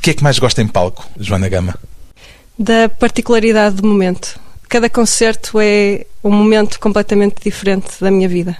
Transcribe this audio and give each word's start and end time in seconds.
De 0.00 0.04
que 0.04 0.10
é 0.12 0.14
que 0.14 0.24
mais 0.24 0.38
gosta 0.38 0.62
em 0.62 0.66
palco, 0.66 1.06
Joana 1.18 1.46
Gama? 1.46 1.74
Da 2.58 2.88
particularidade 2.88 3.76
do 3.76 3.86
momento. 3.86 4.40
Cada 4.66 4.88
concerto 4.88 5.60
é 5.60 6.06
um 6.24 6.30
momento 6.30 6.80
completamente 6.80 7.36
diferente 7.44 7.88
da 8.00 8.10
minha 8.10 8.26
vida. 8.26 8.56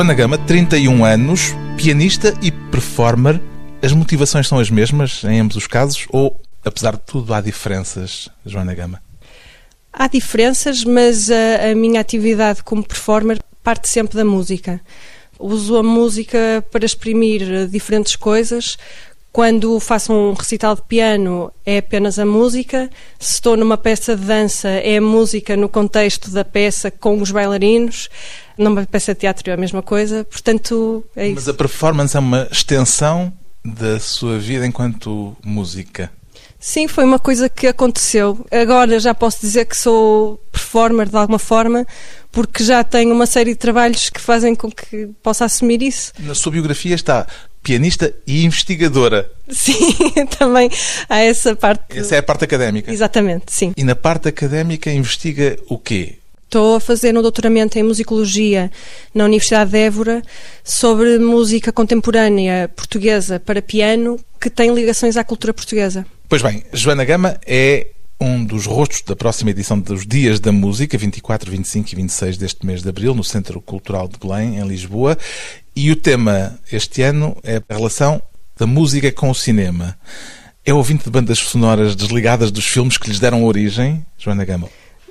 Joana 0.00 0.14
Gama, 0.14 0.38
31 0.38 1.04
anos, 1.04 1.54
pianista 1.76 2.34
e 2.40 2.50
performer. 2.50 3.38
As 3.82 3.92
motivações 3.92 4.48
são 4.48 4.58
as 4.58 4.70
mesmas 4.70 5.22
em 5.24 5.40
ambos 5.40 5.56
os 5.56 5.66
casos 5.66 6.06
ou, 6.08 6.40
apesar 6.64 6.92
de 6.92 7.02
tudo, 7.04 7.34
há 7.34 7.40
diferenças, 7.42 8.30
Joana 8.46 8.74
Gama? 8.74 9.02
Há 9.92 10.08
diferenças, 10.08 10.84
mas 10.84 11.30
a, 11.30 11.70
a 11.70 11.74
minha 11.74 12.00
atividade 12.00 12.62
como 12.62 12.82
performer 12.82 13.40
parte 13.62 13.90
sempre 13.90 14.16
da 14.16 14.24
música. 14.24 14.80
Uso 15.38 15.76
a 15.76 15.82
música 15.82 16.64
para 16.70 16.86
exprimir 16.86 17.68
diferentes 17.68 18.16
coisas, 18.16 18.78
quando 19.32 19.78
faço 19.78 20.12
um 20.12 20.32
recital 20.32 20.74
de 20.74 20.82
piano 20.82 21.52
é 21.64 21.78
apenas 21.78 22.18
a 22.18 22.26
música, 22.26 22.90
se 23.18 23.34
estou 23.34 23.56
numa 23.56 23.76
peça 23.76 24.16
de 24.16 24.24
dança 24.24 24.68
é 24.68 24.96
a 24.96 25.00
música 25.00 25.56
no 25.56 25.68
contexto 25.68 26.30
da 26.30 26.44
peça 26.44 26.90
com 26.90 27.20
os 27.20 27.30
bailarinos, 27.30 28.08
numa 28.58 28.84
peça 28.84 29.14
de 29.14 29.20
teatro 29.20 29.48
é 29.50 29.54
a 29.54 29.56
mesma 29.56 29.82
coisa, 29.82 30.24
portanto 30.24 31.04
é 31.14 31.26
isso. 31.26 31.36
Mas 31.36 31.48
a 31.48 31.54
performance 31.54 32.16
é 32.16 32.20
uma 32.20 32.48
extensão 32.50 33.32
da 33.64 34.00
sua 34.00 34.38
vida 34.38 34.66
enquanto 34.66 35.36
música? 35.44 36.10
Sim, 36.58 36.86
foi 36.86 37.04
uma 37.04 37.18
coisa 37.18 37.48
que 37.48 37.66
aconteceu. 37.66 38.44
Agora 38.50 39.00
já 39.00 39.14
posso 39.14 39.40
dizer 39.40 39.64
que 39.64 39.74
sou 39.74 40.38
performer 40.52 41.08
de 41.08 41.16
alguma 41.16 41.38
forma, 41.38 41.86
porque 42.32 42.62
já 42.62 42.82
tenho 42.84 43.12
uma 43.12 43.26
série 43.26 43.52
de 43.52 43.58
trabalhos 43.58 44.10
que 44.10 44.20
fazem 44.20 44.54
com 44.54 44.70
que 44.70 45.08
possa 45.22 45.44
assumir 45.44 45.82
isso. 45.82 46.12
Na 46.20 46.34
sua 46.34 46.52
biografia 46.52 46.94
está 46.94 47.26
pianista 47.62 48.14
e 48.26 48.44
investigadora. 48.44 49.30
Sim, 49.48 49.96
também 50.38 50.70
há 51.08 51.18
essa 51.18 51.54
parte. 51.54 51.98
Essa 51.98 52.16
é 52.16 52.18
a 52.18 52.22
parte 52.22 52.44
académica. 52.44 52.92
Exatamente, 52.92 53.52
sim. 53.52 53.72
E 53.76 53.84
na 53.84 53.94
parte 53.94 54.28
académica 54.28 54.90
investiga 54.90 55.58
o 55.68 55.78
quê? 55.78 56.16
Estou 56.44 56.76
a 56.76 56.80
fazer 56.80 57.16
um 57.16 57.22
doutoramento 57.22 57.78
em 57.78 57.82
musicologia 57.84 58.72
na 59.14 59.24
Universidade 59.24 59.70
de 59.70 59.78
Évora 59.78 60.20
sobre 60.64 61.16
música 61.16 61.70
contemporânea 61.70 62.68
portuguesa 62.74 63.38
para 63.38 63.62
piano 63.62 64.18
que 64.40 64.50
tem 64.50 64.74
ligações 64.74 65.16
à 65.16 65.22
cultura 65.22 65.54
portuguesa. 65.54 66.04
Pois 66.28 66.42
bem, 66.42 66.64
Joana 66.72 67.04
Gama 67.04 67.38
é 67.46 67.88
um 68.20 68.44
dos 68.44 68.66
rostos 68.66 69.02
da 69.02 69.16
próxima 69.16 69.50
edição 69.50 69.80
dos 69.80 70.06
Dias 70.06 70.38
da 70.38 70.52
Música, 70.52 70.98
24, 70.98 71.50
25 71.50 71.90
e 71.90 71.96
26 71.96 72.36
deste 72.36 72.66
mês 72.66 72.82
de 72.82 72.88
abril, 72.88 73.14
no 73.14 73.24
Centro 73.24 73.60
Cultural 73.62 74.06
de 74.06 74.18
Belém, 74.18 74.58
em 74.58 74.68
Lisboa. 74.68 75.16
E 75.74 75.90
o 75.90 75.96
tema 75.96 76.58
este 76.70 77.00
ano 77.00 77.34
é 77.42 77.62
a 77.66 77.74
relação 77.74 78.20
da 78.58 78.66
música 78.66 79.10
com 79.10 79.30
o 79.30 79.34
cinema. 79.34 79.96
É 80.66 80.74
ouvinte 80.74 81.04
de 81.04 81.10
bandas 81.10 81.38
sonoras 81.38 81.96
desligadas 81.96 82.50
dos 82.50 82.66
filmes 82.66 82.98
que 82.98 83.08
lhes 83.08 83.18
deram 83.18 83.42
origem, 83.44 84.04
Joana 84.18 84.44
Gama? 84.44 84.68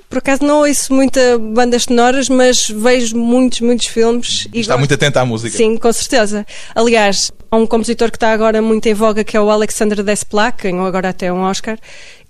Por 0.08 0.18
acaso 0.18 0.44
não 0.44 0.60
ouço 0.66 0.92
muita 0.92 1.38
bandas 1.38 1.84
sonoras, 1.84 2.28
mas 2.28 2.68
vejo 2.68 3.16
muitos, 3.16 3.60
muitos 3.60 3.86
filmes. 3.86 4.48
E 4.52 4.60
está 4.60 4.74
gosto... 4.74 4.78
muito 4.80 4.94
atenta 4.94 5.20
à 5.20 5.24
música. 5.24 5.56
Sim, 5.56 5.76
com 5.76 5.92
certeza. 5.92 6.44
Aliás, 6.74 7.30
há 7.48 7.56
um 7.56 7.64
compositor 7.64 8.10
que 8.10 8.16
está 8.16 8.32
agora 8.32 8.60
muito 8.60 8.86
em 8.86 8.94
voga, 8.94 9.22
que 9.22 9.36
é 9.36 9.40
o 9.40 9.50
Alexander 9.50 10.02
Desplat, 10.02 10.62
ganhou 10.62 10.84
agora 10.84 11.10
até 11.10 11.32
um 11.32 11.42
Oscar, 11.42 11.78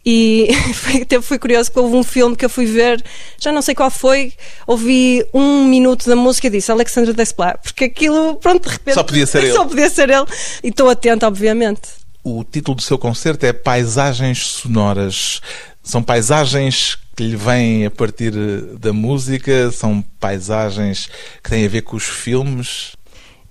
e 0.04 0.48
até 1.02 1.20
fui 1.20 1.38
curioso 1.38 1.70
que 1.70 1.78
houve 1.78 1.94
um 1.94 2.02
filme 2.02 2.34
que 2.34 2.44
eu 2.44 2.50
fui 2.50 2.66
ver, 2.66 3.02
já 3.38 3.52
não 3.52 3.62
sei 3.62 3.74
qual 3.74 3.90
foi, 3.90 4.32
ouvi 4.66 5.24
um 5.34 5.64
minuto 5.64 6.08
da 6.08 6.16
música 6.16 6.46
e 6.46 6.50
disse 6.50 6.70
Alexandre 6.70 7.12
Desplat, 7.12 7.58
porque 7.62 7.84
aquilo, 7.84 8.36
pronto, 8.36 8.64
de 8.64 8.70
repente. 8.70 8.94
Só 8.94 9.02
podia 9.02 9.26
ser 9.26 9.44
ele. 9.44 9.52
Só 9.52 9.64
podia 9.64 9.90
ser 9.90 10.10
ele. 10.10 10.26
E 10.62 10.68
estou 10.68 10.88
atento, 10.88 11.26
obviamente. 11.26 11.82
O 12.22 12.44
título 12.44 12.76
do 12.76 12.82
seu 12.82 12.98
concerto 12.98 13.46
é 13.46 13.52
Paisagens 13.52 14.46
Sonoras. 14.46 15.40
São 15.82 16.02
paisagens 16.02 16.98
que 17.16 17.24
lhe 17.24 17.36
vêm 17.36 17.86
a 17.86 17.90
partir 17.90 18.32
da 18.78 18.92
música, 18.92 19.70
são 19.70 20.02
paisagens 20.18 21.08
que 21.42 21.50
têm 21.50 21.64
a 21.64 21.68
ver 21.68 21.82
com 21.82 21.96
os 21.96 22.04
filmes. 22.04 22.92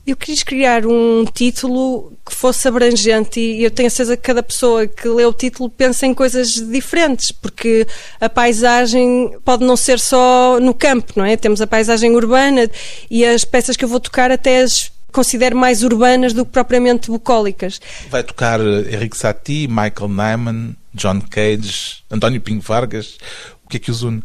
Eu 0.09 0.17
quis 0.17 0.41
criar 0.41 0.87
um 0.87 1.23
título 1.23 2.13
que 2.25 2.33
fosse 2.33 2.67
abrangente 2.67 3.39
e 3.39 3.63
eu 3.63 3.69
tenho 3.69 3.85
a 3.85 3.89
certeza 3.91 4.17
que 4.17 4.23
cada 4.23 4.41
pessoa 4.41 4.87
que 4.87 5.07
lê 5.07 5.23
o 5.23 5.31
título 5.31 5.69
pensa 5.69 6.07
em 6.07 6.15
coisas 6.15 6.53
diferentes, 6.53 7.31
porque 7.31 7.85
a 8.19 8.27
paisagem 8.27 9.37
pode 9.45 9.63
não 9.63 9.77
ser 9.77 9.99
só 9.99 10.59
no 10.59 10.73
campo, 10.73 11.13
não 11.15 11.25
é? 11.25 11.37
Temos 11.37 11.61
a 11.61 11.67
paisagem 11.67 12.15
urbana 12.15 12.67
e 13.09 13.23
as 13.23 13.45
peças 13.45 13.77
que 13.77 13.85
eu 13.85 13.89
vou 13.89 13.99
tocar 13.99 14.31
até 14.31 14.61
as 14.61 14.91
considero 15.11 15.55
mais 15.55 15.83
urbanas 15.83 16.33
do 16.33 16.45
que 16.45 16.51
propriamente 16.51 17.11
bucólicas. 17.11 17.79
Vai 18.09 18.23
tocar 18.23 18.59
Henrique 18.59 19.17
Satie, 19.17 19.67
Michael 19.67 20.07
Nyman, 20.09 20.75
John 20.93 21.21
Cage, 21.21 22.03
António 22.09 22.41
Pinho 22.41 22.61
Vargas. 22.61 23.17
O 23.63 23.69
que 23.69 23.77
é 23.77 23.79
que 23.79 23.91
os 23.91 24.01
une? 24.01 24.23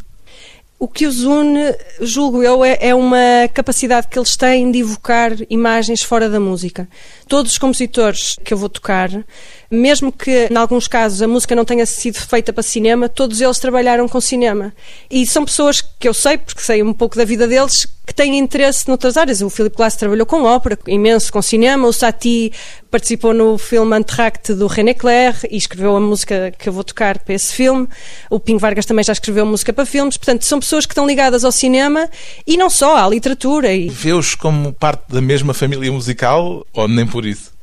O 0.84 0.87
que 0.87 1.06
os 1.06 1.22
une, 1.22 1.75
julgo 1.99 2.43
eu, 2.43 2.62
é, 2.62 2.77
é, 2.78 2.95
uma 2.95 3.49
capacidade 3.55 4.06
que 4.06 4.19
eles 4.19 4.37
têm 4.37 4.71
de 4.71 4.81
evocar 4.81 5.33
imagens 5.49 6.03
fora 6.03 6.28
da 6.28 6.39
música. 6.39 6.87
Todos 7.27 7.53
os 7.53 7.56
compositores 7.56 8.37
que 8.45 8.53
eu 8.53 8.59
vou 8.59 8.69
tocar, 8.69 9.09
mesmo 9.71 10.12
que 10.12 10.47
em 10.50 10.55
alguns 10.55 10.87
casos 10.87 11.23
a 11.23 11.27
música 11.27 11.56
não 11.56 11.65
tenha 11.65 11.87
sido 11.87 12.17
feita 12.17 12.53
para 12.53 12.62
cinema, 12.62 13.09
todos 13.09 13.41
eles 13.41 13.59
trabalharam 13.59 14.06
com 14.06 14.21
cinema. 14.21 14.75
E 15.11 15.27
são 15.27 15.47
pessoas 15.47 15.81
que 15.81 16.06
eu 16.06 16.12
sei, 16.12 16.37
porque 16.37 16.61
sei 16.61 16.83
um 16.83 16.93
pouco 16.93 17.17
da 17.17 17.25
vida 17.25 17.49
deles, 17.49 17.87
que 18.07 18.15
têm 18.15 18.39
interesse 18.39 18.87
noutras 18.87 19.17
áreas. 19.17 19.41
O 19.41 19.49
Philip 19.49 19.77
Glass 19.77 19.97
trabalhou 19.97 20.27
com 20.27 20.45
ópera, 20.45 20.79
imenso 20.87 21.33
com 21.33 21.41
cinema, 21.41 21.89
o 21.89 21.93
Satie 21.93 22.53
participou 22.91 23.33
no 23.35 23.59
filme 23.59 23.97
Antract 23.97 24.55
do 24.55 24.67
René 24.67 24.95
Clair 24.95 25.35
e 25.51 25.57
escreveu 25.57 25.97
a 25.97 26.01
música 26.01 26.53
que 26.57 26.69
eu 26.69 26.73
vou 26.73 26.85
tocar 26.85 27.19
para 27.19 27.35
esse 27.35 27.53
filme. 27.53 27.89
O 28.31 28.39
Pim 28.39 28.57
Vargas 28.57 28.87
também 28.87 29.05
já 29.05 29.13
escreveu 29.13 29.45
música 29.45 29.73
para 29.73 29.87
filmes. 29.87 30.17
Portanto, 30.17 30.45
são 30.45 30.61
pessoas 30.61 30.87
que 30.87 30.93
estão 30.93 31.07
ligadas 31.07 31.45
ao 31.45 31.51
cinema 31.51 32.09
e 32.47 32.57
não 32.57 32.71
só, 32.71 32.97
à 32.97 33.09
literatura. 33.09 33.73
E... 33.73 33.89
Vê-os 33.89 34.35
como 34.35 34.73
parte 34.73 35.05
da 35.09 35.21
mesma 35.21 35.53
família 35.55 35.91
musical 35.91 36.65
ou 36.73 36.87
nem 36.87 37.07
por 37.07 37.27
isso? 37.27 37.55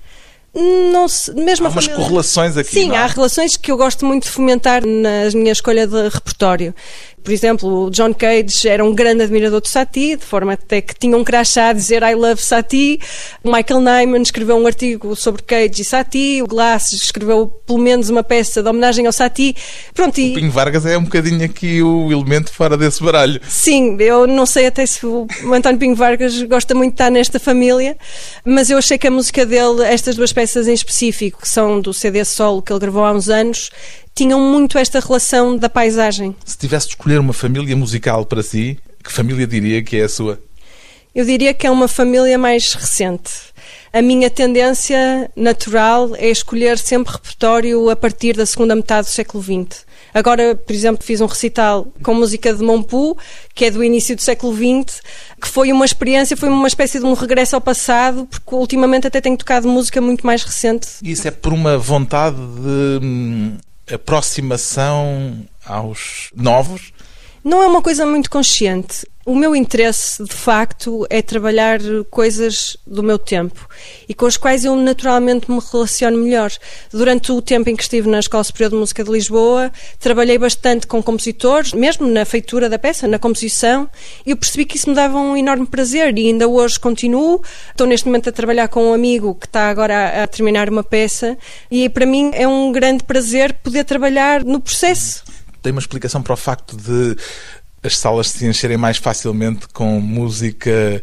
Não 0.54 1.08
se, 1.08 1.34
mesmo 1.34 1.68
há 1.68 1.70
umas 1.70 1.86
família... 1.86 2.04
correlações 2.04 2.58
aqui. 2.58 2.72
Sim, 2.72 2.92
é? 2.92 2.98
há 2.98 3.08
relações 3.08 3.56
que 3.56 3.72
eu 3.72 3.78
gosto 3.78 4.06
muito 4.06 4.24
de 4.24 4.30
fomentar 4.30 4.86
na 4.86 5.30
minha 5.34 5.54
escolha 5.54 5.88
de 5.88 6.10
repertório. 6.10 6.76
Por 7.24 7.32
exemplo, 7.32 7.88
o 7.88 7.90
John 7.90 8.14
Cage 8.14 8.68
era 8.68 8.84
um 8.84 8.94
grande 8.94 9.24
admirador 9.24 9.62
de 9.62 9.70
Satie, 9.70 10.16
de 10.16 10.26
forma 10.26 10.54
até 10.54 10.82
que 10.82 10.96
tinha 10.96 11.16
um 11.16 11.24
crachá 11.24 11.70
a 11.70 11.74
dizer 11.74 12.02
I 12.04 12.16
love 12.16 12.42
Satie. 12.42 13.00
O 13.44 13.52
Michael 13.52 13.82
Nyman 13.82 14.22
escreveu 14.22 14.58
um 14.58 14.66
artigo 14.66 15.16
sobre 15.16 15.42
Cage 15.44 15.82
e 15.82 15.86
Satie. 15.86 16.42
O 16.42 16.48
Glass 16.48 16.94
escreveu 16.94 17.48
pelo 17.48 17.80
menos 17.80 18.10
uma 18.10 18.24
peça 18.24 18.64
de 18.64 18.70
homenagem 18.70 19.06
ao 19.06 19.14
Satie. 19.14 19.56
Pronto, 19.94 20.20
e... 20.20 20.32
O 20.32 20.36
Pinho 20.36 20.52
Vargas 20.52 20.86
é 20.86 20.98
um 20.98 21.04
bocadinho 21.04 21.44
aqui 21.44 21.82
o 21.82 22.12
elemento 22.12 22.52
fora 22.54 22.76
desse 22.76 23.04
baralho. 23.04 23.40
Sim, 23.48 23.98
eu 24.00 24.26
não 24.26 24.46
sei 24.46 24.68
até 24.68 24.86
se 24.86 25.06
o 25.06 25.28
António 25.54 25.80
Pinho 25.80 25.96
Vargas 25.96 26.42
gosta 26.44 26.74
muito 26.74 26.92
de 26.92 26.96
estar 26.96 27.10
nesta 27.12 27.40
família, 27.40 27.98
mas 28.44 28.70
eu 28.70 28.78
achei 28.78 28.98
que 28.98 29.08
a 29.08 29.12
música 29.12 29.46
dele, 29.46 29.84
estas 29.84 30.16
duas 30.16 30.34
peças 30.34 30.68
em 30.68 30.74
específico, 30.74 31.42
que 31.42 31.50
são 31.50 31.80
do 31.80 31.94
CD 31.94 32.26
solo 32.26 32.62
que 32.62 32.72
ele 32.72 32.80
gravou 32.80 33.04
há 33.04 33.12
uns 33.12 33.30
anos, 33.30 33.70
tinham 34.16 34.40
muito 34.40 34.78
esta 34.78 35.00
relação 35.00 35.58
da 35.58 35.70
paisagem. 35.70 36.36
Se 36.46 36.58
tivesse 36.58 36.88
de 36.88 36.94
escolher 36.94 37.20
uma 37.20 37.34
família 37.34 37.76
musical 37.76 38.26
para 38.26 38.44
si, 38.44 38.78
que 39.04 39.12
família 39.12 39.48
diria 39.48 39.82
que 39.82 39.98
é 39.98 40.04
a 40.04 40.10
sua? 40.10 40.40
Eu 41.14 41.26
diria 41.26 41.54
que 41.54 41.68
é 41.68 41.72
uma 41.72 41.88
família 41.88 42.38
mais 42.38 42.74
recente. 42.74 43.32
A 43.92 44.02
minha 44.02 44.30
tendência 44.30 45.30
natural 45.36 46.16
é 46.16 46.30
escolher 46.30 46.78
sempre 46.78 47.12
repertório 47.12 47.90
a 47.90 47.96
partir 47.96 48.38
da 48.38 48.46
segunda 48.46 48.74
metade 48.74 49.08
do 49.08 49.12
século 49.12 49.44
XX. 49.44 49.86
Agora, 50.14 50.56
por 50.56 50.74
exemplo, 50.74 51.04
fiz 51.04 51.20
um 51.20 51.26
recital 51.26 51.88
com 52.02 52.14
música 52.14 52.54
de 52.54 52.64
Monpu, 52.64 53.18
que 53.54 53.66
é 53.66 53.72
do 53.72 53.84
início 53.84 54.16
do 54.16 54.22
século 54.22 54.54
XX, 54.56 55.02
que 55.42 55.48
foi 55.48 55.72
uma 55.72 55.86
experiência, 55.86 56.38
foi 56.38 56.50
uma 56.50 56.68
espécie 56.68 57.00
de 57.00 57.06
um 57.06 57.14
regresso 57.14 57.56
ao 57.56 57.62
passado, 57.62 58.26
porque 58.26 58.56
ultimamente 58.56 59.08
até 59.08 59.20
tenho 59.20 59.38
tocado 59.38 59.68
música 59.68 60.00
muito 60.00 60.26
mais 60.26 60.44
recente. 60.44 60.88
Isso 61.02 61.28
é 61.28 61.32
por 61.32 61.52
uma 61.52 61.78
vontade 61.78 62.38
de 62.38 63.06
hum, 63.06 63.58
aproximação 63.94 65.48
aos 65.66 66.30
novos? 66.36 66.92
Não 67.44 67.64
é 67.64 67.68
uma 67.68 67.82
coisa 67.82 68.06
muito 68.06 68.30
consciente. 68.30 69.08
O 69.24 69.36
meu 69.36 69.56
interesse, 69.56 70.24
de 70.24 70.34
facto, 70.34 71.06
é 71.08 71.22
trabalhar 71.22 71.80
coisas 72.10 72.76
do 72.86 73.04
meu 73.04 73.20
tempo 73.20 73.68
e 74.10 74.16
com 74.16 74.26
as 74.26 74.36
quais 74.36 74.66
eu 74.66 74.76
naturalmente 74.76 75.50
me 75.50 75.60
relaciono 75.72 76.18
melhor. 76.18 76.52
Durante 76.92 77.32
o 77.32 77.40
tempo 77.40 77.70
em 77.70 77.76
que 77.76 77.84
estive 77.84 78.10
na 78.10 78.20
Escola 78.20 78.44
Superior 78.44 78.72
de 78.72 78.78
Música 78.78 79.04
de 79.04 79.12
Lisboa, 79.12 79.72
trabalhei 80.00 80.40
bastante 80.40 80.88
com 80.88 81.02
compositores, 81.04 81.72
mesmo 81.74 82.08
na 82.08 82.26
feitura 82.26 82.68
da 82.68 82.80
peça, 82.80 83.08
na 83.08 83.20
composição, 83.20 83.88
e 84.26 84.32
eu 84.32 84.38
percebi 84.38 84.66
que 84.66 84.78
isso 84.78 84.90
me 84.90 84.96
dava 84.96 85.18
um 85.18 85.38
enorme 85.38 85.68
prazer 85.68 86.18
e 86.18 86.28
ainda 86.28 86.48
hoje 86.48 86.80
continuo. 86.80 87.44
Estou 87.70 87.86
neste 87.86 88.08
momento 88.08 88.30
a 88.30 88.32
trabalhar 88.32 88.70
com 88.70 88.90
um 88.90 88.94
amigo 88.94 89.36
que 89.36 89.46
está 89.46 89.70
agora 89.70 90.24
a, 90.24 90.28
terminar 90.28 90.68
uma 90.68 90.84
peça 90.84 91.38
e 91.70 91.88
para 91.90 92.08
mim 92.08 92.32
é 92.34 92.48
um 92.48 92.72
grande 92.72 93.04
prazer 93.04 93.54
poder 93.54 93.84
trabalhar 93.84 94.44
no 94.44 94.60
processo. 94.60 95.31
Tem 95.62 95.72
uma 95.72 95.80
explicação 95.80 96.22
para 96.22 96.34
o 96.34 96.38
facto 96.38 96.76
de 96.76 97.16
as 97.84 97.98
salas 97.98 98.28
se 98.28 98.46
encherem 98.46 98.78
mais 98.78 98.98
facilmente 98.98 99.68
com 99.70 100.00
música 100.00 101.02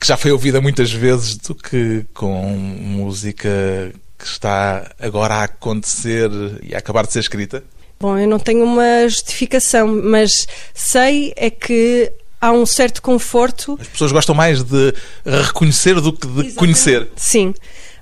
que 0.00 0.06
já 0.06 0.16
foi 0.16 0.32
ouvida 0.32 0.60
muitas 0.60 0.90
vezes 0.90 1.36
do 1.36 1.54
que 1.54 2.06
com 2.14 2.42
música 2.56 3.92
que 4.18 4.24
está 4.24 4.90
agora 4.98 5.34
a 5.34 5.44
acontecer 5.44 6.30
e 6.62 6.74
a 6.74 6.78
acabar 6.78 7.06
de 7.06 7.12
ser 7.12 7.20
escrita? 7.20 7.62
Bom, 8.00 8.18
eu 8.18 8.26
não 8.26 8.38
tenho 8.38 8.64
uma 8.64 9.06
justificação, 9.06 9.86
mas 9.86 10.48
sei 10.72 11.34
é 11.36 11.50
que 11.50 12.10
há 12.40 12.50
um 12.50 12.64
certo 12.64 13.02
conforto. 13.02 13.76
As 13.78 13.88
pessoas 13.88 14.10
gostam 14.10 14.34
mais 14.34 14.62
de 14.62 14.94
reconhecer 15.26 16.00
do 16.00 16.12
que 16.12 16.26
de 16.26 16.32
Exatamente. 16.32 16.54
conhecer. 16.54 17.08
Sim 17.14 17.54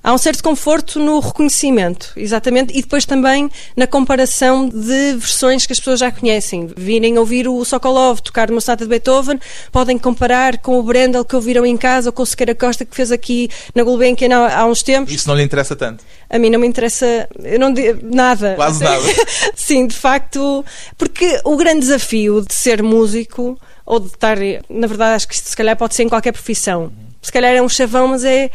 há 0.03 0.13
um 0.13 0.17
certo 0.17 0.43
conforto 0.43 0.99
no 0.99 1.19
reconhecimento, 1.19 2.11
exatamente, 2.15 2.77
e 2.77 2.81
depois 2.81 3.05
também 3.05 3.49
na 3.75 3.87
comparação 3.87 4.67
de 4.67 5.13
versões 5.15 5.65
que 5.65 5.73
as 5.73 5.79
pessoas 5.79 5.99
já 5.99 6.11
conhecem. 6.11 6.69
Virem 6.75 7.17
ouvir 7.17 7.47
o 7.47 7.63
Sokolov 7.65 8.19
tocar 8.21 8.51
uma 8.51 8.61
sonata 8.61 8.85
de 8.85 8.89
Beethoven, 8.89 9.39
podem 9.71 9.97
comparar 9.97 10.57
com 10.59 10.79
o 10.79 10.83
Brendel 10.83 11.25
que 11.25 11.35
ouviram 11.35 11.65
em 11.65 11.77
casa 11.77 12.09
ou 12.09 12.13
com 12.13 12.23
o 12.23 12.25
Sequeira 12.25 12.55
Costa 12.55 12.85
que 12.85 12.95
fez 12.95 13.11
aqui 13.11 13.49
na 13.75 13.83
Gulbenkian 13.83 14.35
há, 14.35 14.59
há 14.59 14.65
uns 14.65 14.83
tempos. 14.83 15.13
Isso 15.13 15.27
não 15.27 15.35
lhe 15.35 15.43
interessa 15.43 15.75
tanto? 15.75 16.03
A 16.29 16.37
mim 16.37 16.49
não 16.49 16.59
me 16.59 16.67
interessa 16.67 17.27
eu 17.43 17.59
não, 17.59 17.73
nada. 18.03 18.53
Quase 18.55 18.83
nada. 18.83 19.03
Sim, 19.55 19.87
de 19.87 19.95
facto, 19.95 20.63
porque 20.97 21.39
o 21.43 21.55
grande 21.57 21.81
desafio 21.81 22.45
de 22.45 22.53
ser 22.53 22.83
músico 22.83 23.59
ou 23.85 23.99
de 23.99 24.07
estar, 24.07 24.37
na 24.69 24.87
verdade, 24.87 25.15
acho 25.15 25.27
que 25.27 25.33
isto 25.33 25.49
se 25.49 25.57
calhar 25.57 25.75
pode 25.75 25.95
ser 25.95 26.03
em 26.03 26.09
qualquer 26.09 26.31
profissão. 26.31 26.91
Se 27.21 27.31
calhar 27.31 27.53
é 27.53 27.61
um 27.61 27.67
chavão, 27.67 28.07
mas 28.07 28.23
é 28.23 28.51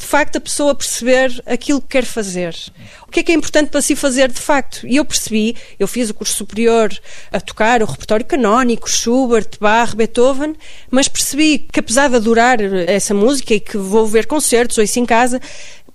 de 0.00 0.06
facto 0.06 0.36
a 0.36 0.40
pessoa 0.40 0.74
perceber 0.74 1.42
aquilo 1.44 1.80
que 1.80 1.88
quer 1.88 2.04
fazer. 2.06 2.56
O 3.06 3.10
que 3.10 3.20
é 3.20 3.22
que 3.22 3.32
é 3.32 3.34
importante 3.34 3.68
para 3.68 3.82
si 3.82 3.94
fazer 3.94 4.32
de 4.32 4.40
facto? 4.40 4.86
E 4.86 4.96
eu 4.96 5.04
percebi, 5.04 5.54
eu 5.78 5.86
fiz 5.86 6.08
o 6.08 6.14
curso 6.14 6.34
superior 6.34 6.90
a 7.30 7.38
tocar 7.38 7.82
o 7.82 7.86
repertório 7.86 8.24
canónico, 8.24 8.88
Schubert, 8.88 9.50
Bach, 9.60 9.94
Beethoven, 9.94 10.56
mas 10.90 11.06
percebi 11.06 11.58
que 11.58 11.80
apesar 11.80 12.08
de 12.08 12.16
adorar 12.16 12.58
essa 12.88 13.12
música 13.12 13.52
e 13.52 13.60
que 13.60 13.76
vou 13.76 14.06
ver 14.06 14.26
concertos 14.26 14.78
ou 14.78 14.84
isso 14.84 14.98
em 14.98 15.04
casa, 15.04 15.38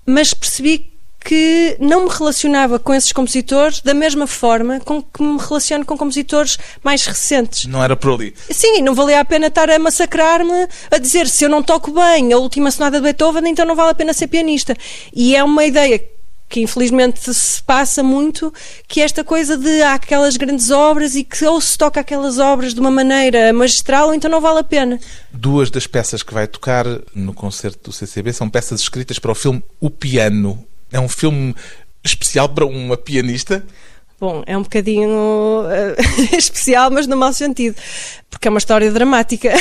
mas 0.06 0.36
percebi 0.36 0.95
que 1.26 1.76
não 1.80 2.06
me 2.06 2.10
relacionava 2.12 2.78
com 2.78 2.94
esses 2.94 3.12
compositores 3.12 3.82
da 3.82 3.96
mesma 3.96 4.28
forma 4.28 4.80
com 4.80 5.02
que 5.02 5.24
me 5.24 5.40
relaciono 5.40 5.84
com 5.84 5.98
compositores 5.98 6.60
mais 6.84 7.04
recentes. 7.04 7.66
Não 7.66 7.84
era 7.84 7.96
por 7.96 8.14
ali. 8.14 8.36
Sim, 8.52 8.84
não 8.84 8.94
valia 8.94 9.20
a 9.20 9.26
pena 9.26 9.48
estar 9.48 9.68
a 9.72 9.80
massacrar-me 9.80 10.68
a 10.92 10.98
dizer 11.00 11.28
se 11.28 11.44
eu 11.44 11.50
não 11.50 11.64
toco 11.64 11.92
bem 11.92 12.32
a 12.32 12.38
última 12.38 12.70
sonata 12.70 12.98
de 12.98 13.04
Beethoven, 13.04 13.50
então 13.50 13.66
não 13.66 13.76
vale 13.76 13.90
a 13.90 13.96
pena 13.96 14.14
ser 14.14 14.28
pianista. 14.28 14.78
E 15.12 15.36
é 15.36 15.44
uma 15.44 15.66
ideia 15.66 16.00
que 16.48 16.62
infelizmente 16.62 17.34
se 17.34 17.64
passa 17.64 18.04
muito, 18.04 18.54
que 18.88 19.02
esta 19.02 19.24
coisa 19.24 19.58
de 19.58 19.82
há 19.82 19.96
aquelas 19.96 20.38
grandes 20.38 20.70
obras 20.70 21.16
e 21.16 21.24
que 21.24 21.44
ou 21.44 21.60
se 21.60 21.76
toca 21.76 22.00
aquelas 22.00 22.38
obras 22.38 22.72
de 22.72 22.80
uma 22.80 22.92
maneira 22.92 23.52
magistral 23.52 24.10
ou 24.10 24.14
então 24.14 24.30
não 24.30 24.40
vale 24.40 24.60
a 24.60 24.64
pena. 24.64 25.00
Duas 25.34 25.72
das 25.72 25.88
peças 25.88 26.22
que 26.22 26.36
vai 26.36 26.46
tocar 26.48 26.86
no 27.16 27.34
concerto 27.34 27.90
do 27.90 27.92
CCB 27.92 28.32
são 28.32 28.48
peças 28.48 28.80
escritas 28.80 29.18
para 29.18 29.32
o 29.32 29.36
filme 29.36 29.64
O 29.82 29.90
Piano, 29.90 30.64
é 30.96 31.00
um 31.00 31.10
filme 31.10 31.54
especial 32.04 32.48
para 32.48 32.66
uma 32.66 32.96
pianista? 32.96 33.66
Bom, 34.20 34.44
é 34.46 34.58
um 34.58 34.64
bocadinho 34.64 35.10
uh, 35.10 36.32
especial, 36.38 36.90
mas 36.90 37.06
no 37.06 37.18
mau 37.18 37.34
sentido, 37.34 37.76
porque 38.30 38.48
é 38.48 38.52
uma 38.52 38.60
história 38.60 38.92
dramática. 38.92 39.52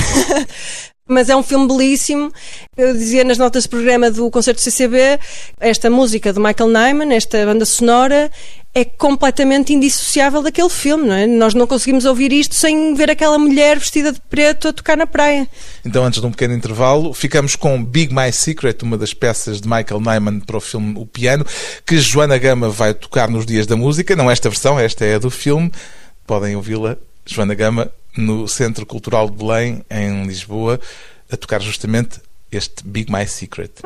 Mas 1.06 1.28
é 1.28 1.36
um 1.36 1.42
filme 1.42 1.68
belíssimo. 1.68 2.32
Eu 2.74 2.94
dizia 2.94 3.24
nas 3.24 3.36
notas 3.36 3.64
de 3.64 3.68
programa 3.68 4.10
do 4.10 4.30
concerto 4.30 4.58
do 4.58 4.62
CCB, 4.62 5.20
esta 5.60 5.90
música 5.90 6.32
de 6.32 6.40
Michael 6.40 6.70
Nyman, 6.70 7.14
esta 7.14 7.44
banda 7.44 7.66
sonora, 7.66 8.30
é 8.74 8.84
completamente 8.84 9.72
indissociável 9.72 10.42
daquele 10.42 10.68
filme, 10.68 11.06
não 11.06 11.14
é? 11.14 11.26
Nós 11.26 11.54
não 11.54 11.64
conseguimos 11.64 12.04
ouvir 12.04 12.32
isto 12.32 12.56
sem 12.56 12.92
ver 12.94 13.08
aquela 13.08 13.38
mulher 13.38 13.78
vestida 13.78 14.10
de 14.10 14.20
preto 14.20 14.66
a 14.66 14.72
tocar 14.72 14.96
na 14.96 15.06
praia. 15.06 15.48
Então, 15.84 16.04
antes 16.04 16.20
de 16.20 16.26
um 16.26 16.32
pequeno 16.32 16.54
intervalo, 16.54 17.14
ficamos 17.14 17.54
com 17.54 17.82
Big 17.82 18.12
My 18.12 18.32
Secret, 18.32 18.78
uma 18.82 18.98
das 18.98 19.14
peças 19.14 19.60
de 19.60 19.68
Michael 19.68 20.00
Nyman 20.00 20.40
para 20.40 20.56
o 20.56 20.60
filme 20.60 20.94
O 20.98 21.06
Piano, 21.06 21.46
que 21.86 21.98
Joana 21.98 22.36
Gama 22.36 22.68
vai 22.68 22.92
tocar 22.92 23.30
nos 23.30 23.46
Dias 23.46 23.66
da 23.66 23.76
Música. 23.76 24.16
Não 24.16 24.28
esta 24.28 24.50
versão, 24.50 24.78
esta 24.78 25.04
é 25.04 25.14
a 25.14 25.18
do 25.18 25.30
filme. 25.30 25.70
Podem 26.26 26.56
ouvi-la, 26.56 26.96
Joana 27.24 27.54
Gama, 27.54 27.92
no 28.16 28.48
Centro 28.48 28.84
Cultural 28.84 29.30
de 29.30 29.36
Belém, 29.36 29.84
em 29.88 30.26
Lisboa, 30.26 30.80
a 31.30 31.36
tocar 31.36 31.62
justamente 31.62 32.20
este 32.50 32.82
Big 32.84 33.12
My 33.12 33.26
Secret. 33.26 33.82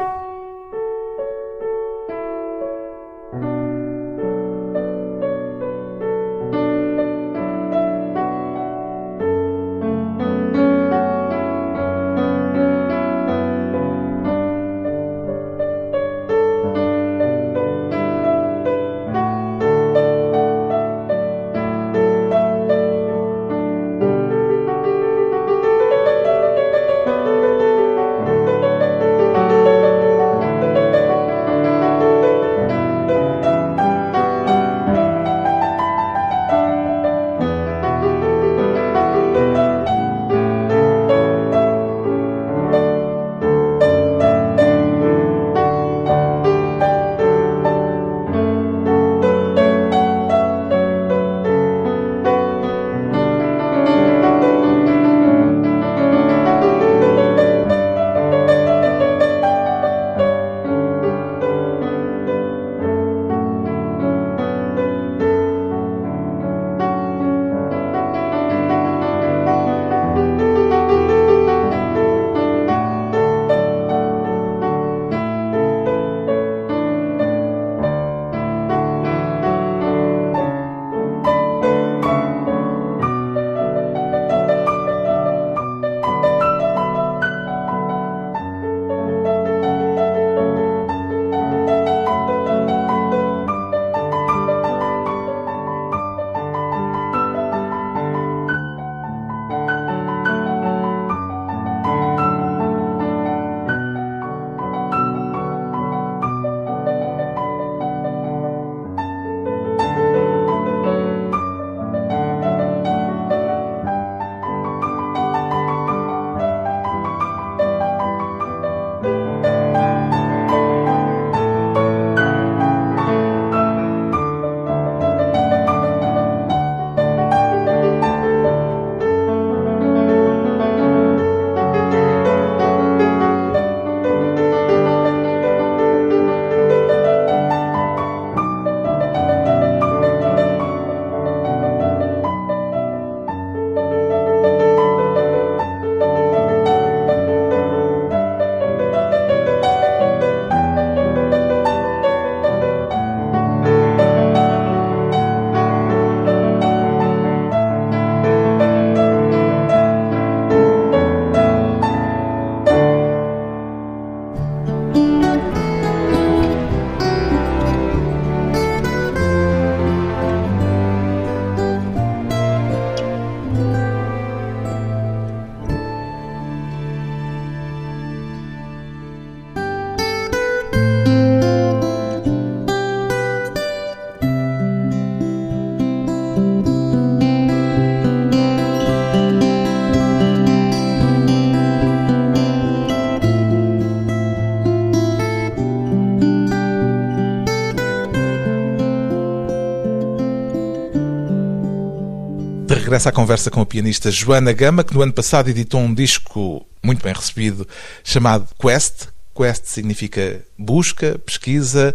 Regressa 202.88 203.10
à 203.10 203.12
conversa 203.12 203.50
com 203.50 203.60
a 203.60 203.66
pianista 203.66 204.10
Joana 204.10 204.50
Gama, 204.50 204.82
que 204.82 204.94
no 204.94 205.02
ano 205.02 205.12
passado 205.12 205.50
editou 205.50 205.78
um 205.78 205.92
disco 205.92 206.66
muito 206.82 207.04
bem 207.04 207.12
recebido 207.12 207.68
chamado 208.02 208.48
Quest. 208.58 209.08
Quest 209.36 209.66
significa 209.66 210.42
busca, 210.56 211.18
pesquisa. 211.18 211.94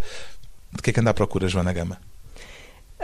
De 0.71 0.83
que 0.83 0.91
é 0.91 0.93
que 0.93 0.99
anda 0.99 1.09
à 1.09 1.13
procura, 1.13 1.47
Joana 1.47 1.73
Gama? 1.73 1.99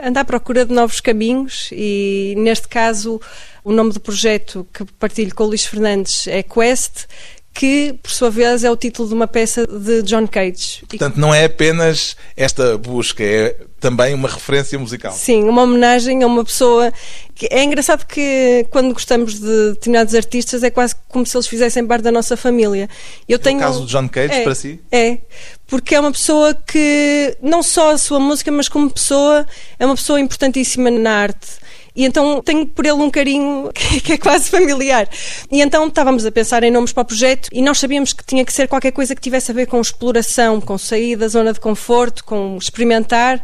Anda 0.00 0.20
à 0.20 0.24
procura 0.24 0.64
de 0.64 0.72
novos 0.72 1.00
caminhos 1.00 1.68
e, 1.72 2.36
neste 2.38 2.68
caso, 2.68 3.20
o 3.64 3.72
nome 3.72 3.92
do 3.92 3.98
projeto 3.98 4.64
que 4.72 4.84
partilho 4.84 5.34
com 5.34 5.42
o 5.42 5.46
Luís 5.48 5.66
Fernandes 5.66 6.28
é 6.28 6.44
Quest, 6.44 7.06
que, 7.52 7.94
por 8.02 8.10
sua 8.10 8.30
vez, 8.30 8.64
é 8.64 8.70
o 8.70 8.76
título 8.76 9.08
de 9.08 9.14
uma 9.14 9.26
peça 9.26 9.66
de 9.66 10.02
John 10.02 10.26
Cage. 10.26 10.82
Portanto, 10.88 11.16
não 11.16 11.34
é 11.34 11.44
apenas 11.44 12.16
esta 12.36 12.78
busca, 12.78 13.22
é 13.22 13.56
também 13.80 14.14
uma 14.14 14.28
referência 14.28 14.78
musical. 14.78 15.12
Sim, 15.12 15.44
uma 15.44 15.62
homenagem 15.62 16.22
a 16.22 16.26
uma 16.26 16.44
pessoa 16.44 16.92
que 17.34 17.48
é 17.50 17.64
engraçado 17.64 18.06
que 18.06 18.66
quando 18.70 18.92
gostamos 18.92 19.40
de 19.40 19.70
determinados 19.70 20.14
artistas 20.14 20.62
é 20.62 20.70
quase 20.70 20.94
como 21.08 21.26
se 21.26 21.36
eles 21.36 21.46
fizessem 21.46 21.86
parte 21.86 22.02
da 22.02 22.12
nossa 22.12 22.36
família. 22.36 22.88
Eu 23.28 23.38
tenho 23.38 23.60
é 23.60 23.64
o 23.64 23.66
caso 23.66 23.84
de 23.84 23.92
John 23.92 24.08
Cage 24.08 24.34
é, 24.34 24.42
para 24.42 24.54
si? 24.54 24.80
É, 24.92 25.18
porque 25.66 25.94
é 25.94 26.00
uma 26.00 26.12
pessoa 26.12 26.54
que 26.54 27.36
não 27.42 27.62
só 27.62 27.92
a 27.92 27.98
sua 27.98 28.20
música, 28.20 28.52
mas 28.52 28.68
como 28.68 28.90
pessoa 28.90 29.46
é 29.78 29.86
uma 29.86 29.96
pessoa 29.96 30.20
importantíssima 30.20 30.90
na 30.90 31.10
arte. 31.10 31.60
E 31.94 32.04
então 32.04 32.42
tenho 32.42 32.66
por 32.66 32.84
ele 32.84 32.94
um 32.94 33.10
carinho 33.10 33.70
que 34.04 34.12
é 34.12 34.18
quase 34.18 34.50
familiar. 34.50 35.08
E 35.50 35.60
então 35.60 35.86
estávamos 35.86 36.24
a 36.24 36.32
pensar 36.32 36.62
em 36.62 36.70
nomes 36.70 36.92
para 36.92 37.02
o 37.02 37.06
projeto 37.06 37.48
e 37.52 37.62
nós 37.62 37.78
sabíamos 37.78 38.12
que 38.12 38.24
tinha 38.24 38.44
que 38.44 38.52
ser 38.52 38.68
qualquer 38.68 38.92
coisa 38.92 39.14
que 39.14 39.20
tivesse 39.20 39.50
a 39.50 39.54
ver 39.54 39.66
com 39.66 39.80
exploração, 39.80 40.60
com 40.60 40.76
sair 40.78 41.16
da 41.16 41.28
zona 41.28 41.52
de 41.52 41.60
conforto, 41.60 42.24
com 42.24 42.56
experimentar. 42.56 43.42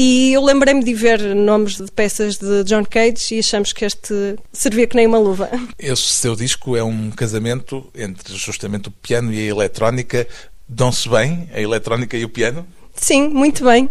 E 0.00 0.32
eu 0.32 0.44
lembrei-me 0.44 0.84
de 0.84 0.94
ver 0.94 1.20
nomes 1.34 1.76
de 1.76 1.90
peças 1.90 2.36
de 2.36 2.62
John 2.62 2.84
Cage 2.84 3.34
e 3.34 3.38
achamos 3.40 3.72
que 3.72 3.84
este 3.84 4.36
servia 4.52 4.86
que 4.86 4.94
nem 4.94 5.08
uma 5.08 5.18
luva. 5.18 5.50
Esse 5.76 6.02
seu 6.02 6.36
disco 6.36 6.76
é 6.76 6.84
um 6.84 7.10
casamento 7.10 7.90
entre 7.96 8.36
justamente 8.36 8.86
o 8.86 8.92
piano 8.92 9.32
e 9.32 9.40
a 9.40 9.50
eletrónica. 9.50 10.28
Dão-se 10.68 11.08
bem 11.08 11.48
a 11.52 11.60
eletrónica 11.60 12.16
e 12.16 12.24
o 12.24 12.28
piano? 12.28 12.64
Sim, 13.00 13.28
muito 13.28 13.64
bem. 13.64 13.88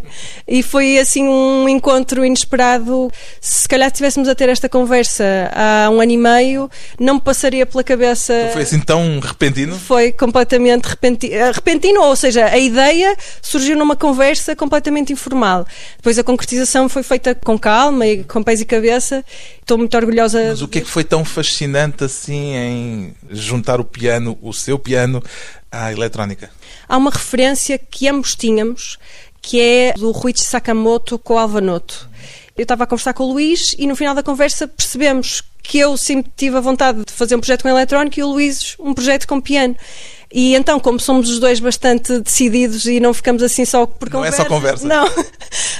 E 0.47 0.61
foi 0.61 0.99
assim 0.99 1.27
um 1.27 1.67
encontro 1.69 2.25
inesperado. 2.25 3.09
Se 3.39 3.67
calhar 3.67 3.87
estivéssemos 3.87 4.27
a 4.27 4.35
ter 4.35 4.49
esta 4.49 4.67
conversa 4.67 5.23
há 5.53 5.89
um 5.89 6.01
ano 6.01 6.11
e 6.11 6.17
meio, 6.17 6.69
não 6.99 7.15
me 7.15 7.21
passaria 7.21 7.65
pela 7.65 7.83
cabeça. 7.83 8.33
Não 8.45 8.53
foi 8.53 8.61
assim 8.63 8.79
tão 8.79 9.19
repentino? 9.19 9.75
Foi 9.75 10.11
completamente 10.11 10.85
repentino, 10.85 11.33
eh, 11.33 11.51
repentino, 11.51 12.01
ou 12.01 12.15
seja, 12.15 12.45
a 12.45 12.57
ideia 12.57 13.15
surgiu 13.41 13.77
numa 13.77 13.95
conversa 13.95 14.55
completamente 14.55 15.13
informal. 15.13 15.65
Depois 15.95 16.19
a 16.19 16.23
concretização 16.23 16.89
foi 16.89 17.03
feita 17.03 17.33
com 17.33 17.57
calma 17.57 18.05
e 18.05 18.23
com 18.23 18.43
pés 18.43 18.61
e 18.61 18.65
cabeça. 18.65 19.23
Estou 19.61 19.77
muito 19.77 19.95
orgulhosa. 19.97 20.41
Mas 20.49 20.61
o 20.61 20.67
que 20.67 20.79
é 20.79 20.81
que 20.81 20.89
foi 20.89 21.03
tão 21.03 21.25
fascinante 21.25 22.03
assim 22.03 22.55
em 22.55 23.15
juntar 23.29 23.79
o 23.79 23.83
piano, 23.83 24.37
o 24.41 24.53
seu 24.53 24.79
piano, 24.79 25.21
à 25.71 25.91
eletrónica? 25.91 26.49
Há 26.87 26.97
uma 26.97 27.11
referência 27.11 27.77
que 27.77 28.07
ambos 28.07 28.35
tínhamos, 28.35 28.97
que 29.41 29.59
é 29.59 29.93
do 29.93 30.11
Ruichi 30.11 30.43
Sakamoto 30.43 31.17
com 31.19 31.35
o 31.35 31.37
Alvanoto. 31.37 32.09
Eu 32.55 32.63
estava 32.63 32.85
a 32.85 32.87
conversar 32.87 33.13
com 33.13 33.23
o 33.23 33.33
Luís 33.33 33.75
e 33.77 33.85
no 33.85 33.95
final 33.95 34.15
da 34.15 34.23
conversa 34.23 34.67
percebemos 34.67 35.43
que 35.61 35.77
eu 35.77 35.95
sempre 35.97 36.31
tive 36.35 36.57
a 36.57 36.61
vontade 36.61 37.03
de 37.05 37.13
fazer 37.13 37.35
um 37.35 37.39
projeto 37.39 37.61
com 37.61 37.69
eletrónica 37.69 38.19
e 38.19 38.23
o 38.23 38.27
Luís 38.27 38.75
um 38.79 38.93
projeto 38.93 39.27
com 39.27 39.39
piano. 39.39 39.75
E 40.31 40.55
então, 40.55 40.79
como 40.79 40.99
somos 40.99 41.29
os 41.29 41.39
dois 41.39 41.59
bastante 41.59 42.19
decididos 42.19 42.85
e 42.85 42.99
não 42.99 43.13
ficamos 43.13 43.41
assim 43.41 43.63
só 43.63 43.85
por 43.85 44.09
não 44.09 44.19
conversa. 44.19 44.37
Não 44.37 44.43
é 44.43 44.49
só 44.49 44.55
conversa. 44.55 44.87
Não. 44.87 45.07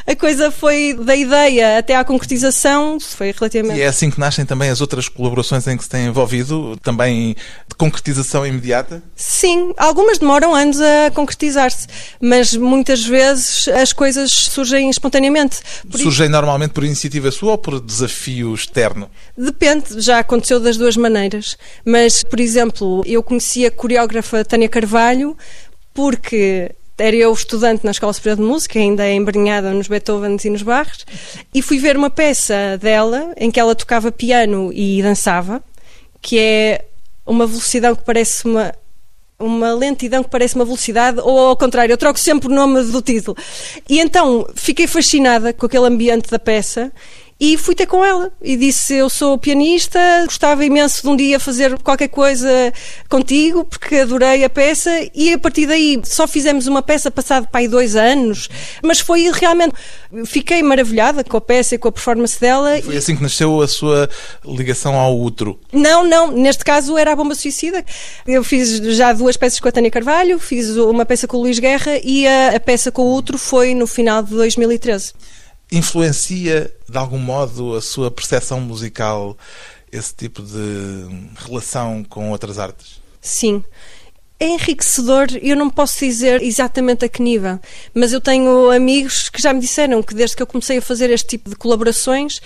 A 0.07 0.15
coisa 0.15 0.49
foi 0.49 0.93
da 0.93 1.15
ideia 1.15 1.77
até 1.77 1.93
à 1.93 2.03
concretização, 2.03 2.97
foi 2.97 3.33
relativamente. 3.37 3.77
E 3.77 3.81
é 3.81 3.87
assim 3.87 4.09
que 4.09 4.17
nascem 4.17 4.45
também 4.45 4.69
as 4.69 4.79
outras 4.79 5.09
colaborações 5.09 5.67
em 5.67 5.75
que 5.75 5.83
se 5.83 5.89
tem 5.89 6.05
envolvido, 6.05 6.77
também 6.77 7.35
de 7.67 7.75
concretização 7.75 8.47
imediata? 8.47 9.03
Sim, 9.15 9.73
algumas 9.75 10.17
demoram 10.17 10.55
anos 10.55 10.79
a 10.79 11.11
concretizar-se, 11.11 11.87
mas 12.21 12.55
muitas 12.55 13.05
vezes 13.05 13.67
as 13.67 13.91
coisas 13.91 14.31
surgem 14.31 14.89
espontaneamente. 14.89 15.57
Por 15.91 15.99
surgem 15.99 16.29
normalmente 16.29 16.71
por 16.71 16.85
iniciativa 16.85 17.29
sua 17.29 17.51
ou 17.51 17.57
por 17.57 17.81
desafio 17.81 18.53
externo? 18.53 19.09
Depende, 19.37 19.99
já 19.99 20.19
aconteceu 20.19 20.59
das 20.59 20.77
duas 20.77 20.95
maneiras. 20.95 21.57
Mas, 21.83 22.23
por 22.23 22.39
exemplo, 22.39 23.03
eu 23.05 23.21
conhecia 23.21 23.67
a 23.67 23.71
coreógrafa 24.37 24.45
Tânia 24.45 24.69
Carvalho 24.69 25.37
porque 25.93 26.71
era 26.97 27.15
eu 27.15 27.31
estudante 27.31 27.85
na 27.85 27.91
Escola 27.91 28.11
Superior 28.13 28.37
de 28.37 28.43
Música, 28.43 28.79
ainda 28.79 29.09
embrenhada 29.09 29.71
nos 29.71 29.87
Beethovens 29.87 30.45
e 30.45 30.49
nos 30.49 30.63
Barres, 30.63 31.05
e 31.53 31.61
fui 31.61 31.77
ver 31.77 31.95
uma 31.95 32.09
peça 32.09 32.77
dela 32.79 33.33
em 33.37 33.51
que 33.51 33.59
ela 33.59 33.75
tocava 33.75 34.11
piano 34.11 34.71
e 34.73 35.01
dançava, 35.01 35.63
que 36.21 36.39
é 36.39 36.85
uma 37.25 37.45
velocidade 37.45 37.97
que 37.97 38.03
parece 38.03 38.45
uma 38.45 38.73
uma 39.39 39.71
lentidão 39.71 40.23
que 40.23 40.31
parece 40.31 40.55
uma 40.55 40.65
velocidade, 40.65 41.19
ou 41.19 41.37
ao 41.37 41.55
contrário, 41.55 41.93
eu 41.93 41.97
troco 41.97 42.17
sempre 42.17 42.47
o 42.47 42.51
nome 42.51 42.81
do 42.85 43.03
título. 43.03 43.37
E 43.87 43.99
então 43.99 44.47
fiquei 44.55 44.87
fascinada 44.87 45.53
com 45.53 45.67
aquele 45.67 45.85
ambiente 45.85 46.27
da 46.31 46.39
peça 46.39 46.91
e 47.39 47.55
fui 47.55 47.75
ter 47.75 47.85
com 47.85 48.03
ela 48.03 48.31
e 48.41 48.57
disse: 48.57 48.95
Eu 48.95 49.09
sou 49.09 49.37
pianista, 49.37 49.99
gostava 50.25 50.65
imenso 50.65 51.03
de 51.03 51.07
um 51.07 51.15
dia 51.15 51.39
fazer 51.39 51.77
qualquer 51.83 52.07
coisa 52.07 52.73
contigo, 53.07 53.63
porque 53.63 53.97
adorei 53.97 54.43
a 54.43 54.49
peça. 54.49 54.89
E 55.13 55.33
a 55.33 55.37
partir 55.37 55.67
daí 55.67 56.01
só 56.03 56.27
fizemos 56.27 56.65
uma 56.65 56.81
peça 56.81 57.11
passado 57.11 57.47
para 57.47 57.59
aí 57.59 57.67
dois 57.67 57.95
anos, 57.95 58.49
mas 58.83 58.99
foi 58.99 59.29
realmente. 59.31 59.75
Fiquei 60.25 60.63
maravilhada 60.63 61.23
com 61.23 61.37
a 61.37 61.41
peça 61.41 61.75
e 61.75 61.77
com 61.77 61.89
a 61.89 61.91
performance 61.91 62.39
dela. 62.39 62.81
Foi 62.81 62.97
assim 62.97 63.15
que 63.15 63.21
nasceu 63.21 63.61
a 63.61 63.67
sua 63.67 64.09
ligação 64.43 64.95
ao 64.95 65.15
outro? 65.15 65.59
Não, 65.71 66.03
não. 66.03 66.31
Neste 66.31 66.65
caso 66.65 66.97
era 66.97 67.11
a 67.11 67.15
Bomba 67.15 67.35
Suicida. 67.35 67.85
Eu 68.25 68.43
fiz 68.43 68.77
já 68.95 69.13
duas 69.13 69.37
peças 69.37 69.59
com 69.59 69.67
a 69.67 69.71
Tânia 69.71 69.91
Carvalho, 69.91 70.39
fiz 70.39 70.75
uma 70.75 71.05
peça 71.05 71.27
com 71.27 71.37
o 71.37 71.41
Luís 71.41 71.59
Guerra 71.59 71.99
e 72.03 72.25
a, 72.27 72.55
a 72.55 72.59
peça 72.59 72.91
com 72.91 73.03
o 73.03 73.05
outro 73.05 73.37
foi 73.37 73.75
no 73.75 73.85
final 73.85 74.23
de 74.23 74.31
2013 74.31 75.13
influencia 75.71 76.73
de 76.87 76.97
algum 76.97 77.17
modo 77.17 77.75
a 77.75 77.81
sua 77.81 78.09
percepção 78.09 78.61
musical 78.61 79.37
esse 79.91 80.13
tipo 80.13 80.41
de 80.41 81.05
relação 81.35 82.03
com 82.03 82.31
outras 82.31 82.59
artes? 82.59 83.01
Sim. 83.21 83.63
É 84.39 84.47
enriquecedor, 84.47 85.27
eu 85.41 85.55
não 85.55 85.67
posso 85.67 85.99
dizer 85.99 86.43
exatamente 86.43 87.03
a 87.03 87.09
que 87.09 87.23
nível, 87.23 87.59
mas 87.91 88.13
eu 88.13 88.21
tenho 88.21 88.69
amigos 88.69 89.29
que 89.29 89.41
já 89.41 89.51
me 89.51 89.59
disseram 89.59 90.03
que 90.03 90.13
desde 90.13 90.35
que 90.35 90.43
eu 90.43 90.47
comecei 90.47 90.77
a 90.77 90.81
fazer 90.81 91.09
este 91.09 91.27
tipo 91.27 91.49
de 91.49 91.55
colaborações, 91.55 92.39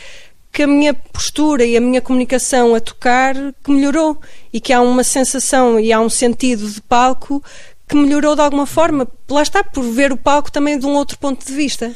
que 0.53 0.63
a 0.63 0.67
minha 0.67 0.93
postura 0.93 1.65
e 1.65 1.75
a 1.75 1.81
minha 1.81 2.01
comunicação 2.01 2.75
a 2.75 2.79
tocar 2.79 3.35
que 3.63 3.71
melhorou 3.71 4.19
e 4.53 4.59
que 4.59 4.71
há 4.71 4.81
uma 4.81 5.03
sensação 5.03 5.79
e 5.79 5.91
há 5.91 5.99
um 5.99 6.09
sentido 6.09 6.69
de 6.69 6.81
palco 6.81 7.43
que 7.87 7.95
melhorou 7.95 8.35
de 8.35 8.41
alguma 8.41 8.65
forma. 8.65 9.05
Lá 9.29 9.41
está, 9.41 9.63
por 9.63 9.83
ver 9.83 10.13
o 10.13 10.17
palco 10.17 10.51
também 10.51 10.79
de 10.79 10.85
um 10.85 10.93
outro 10.93 11.17
ponto 11.19 11.45
de 11.45 11.53
vista. 11.53 11.93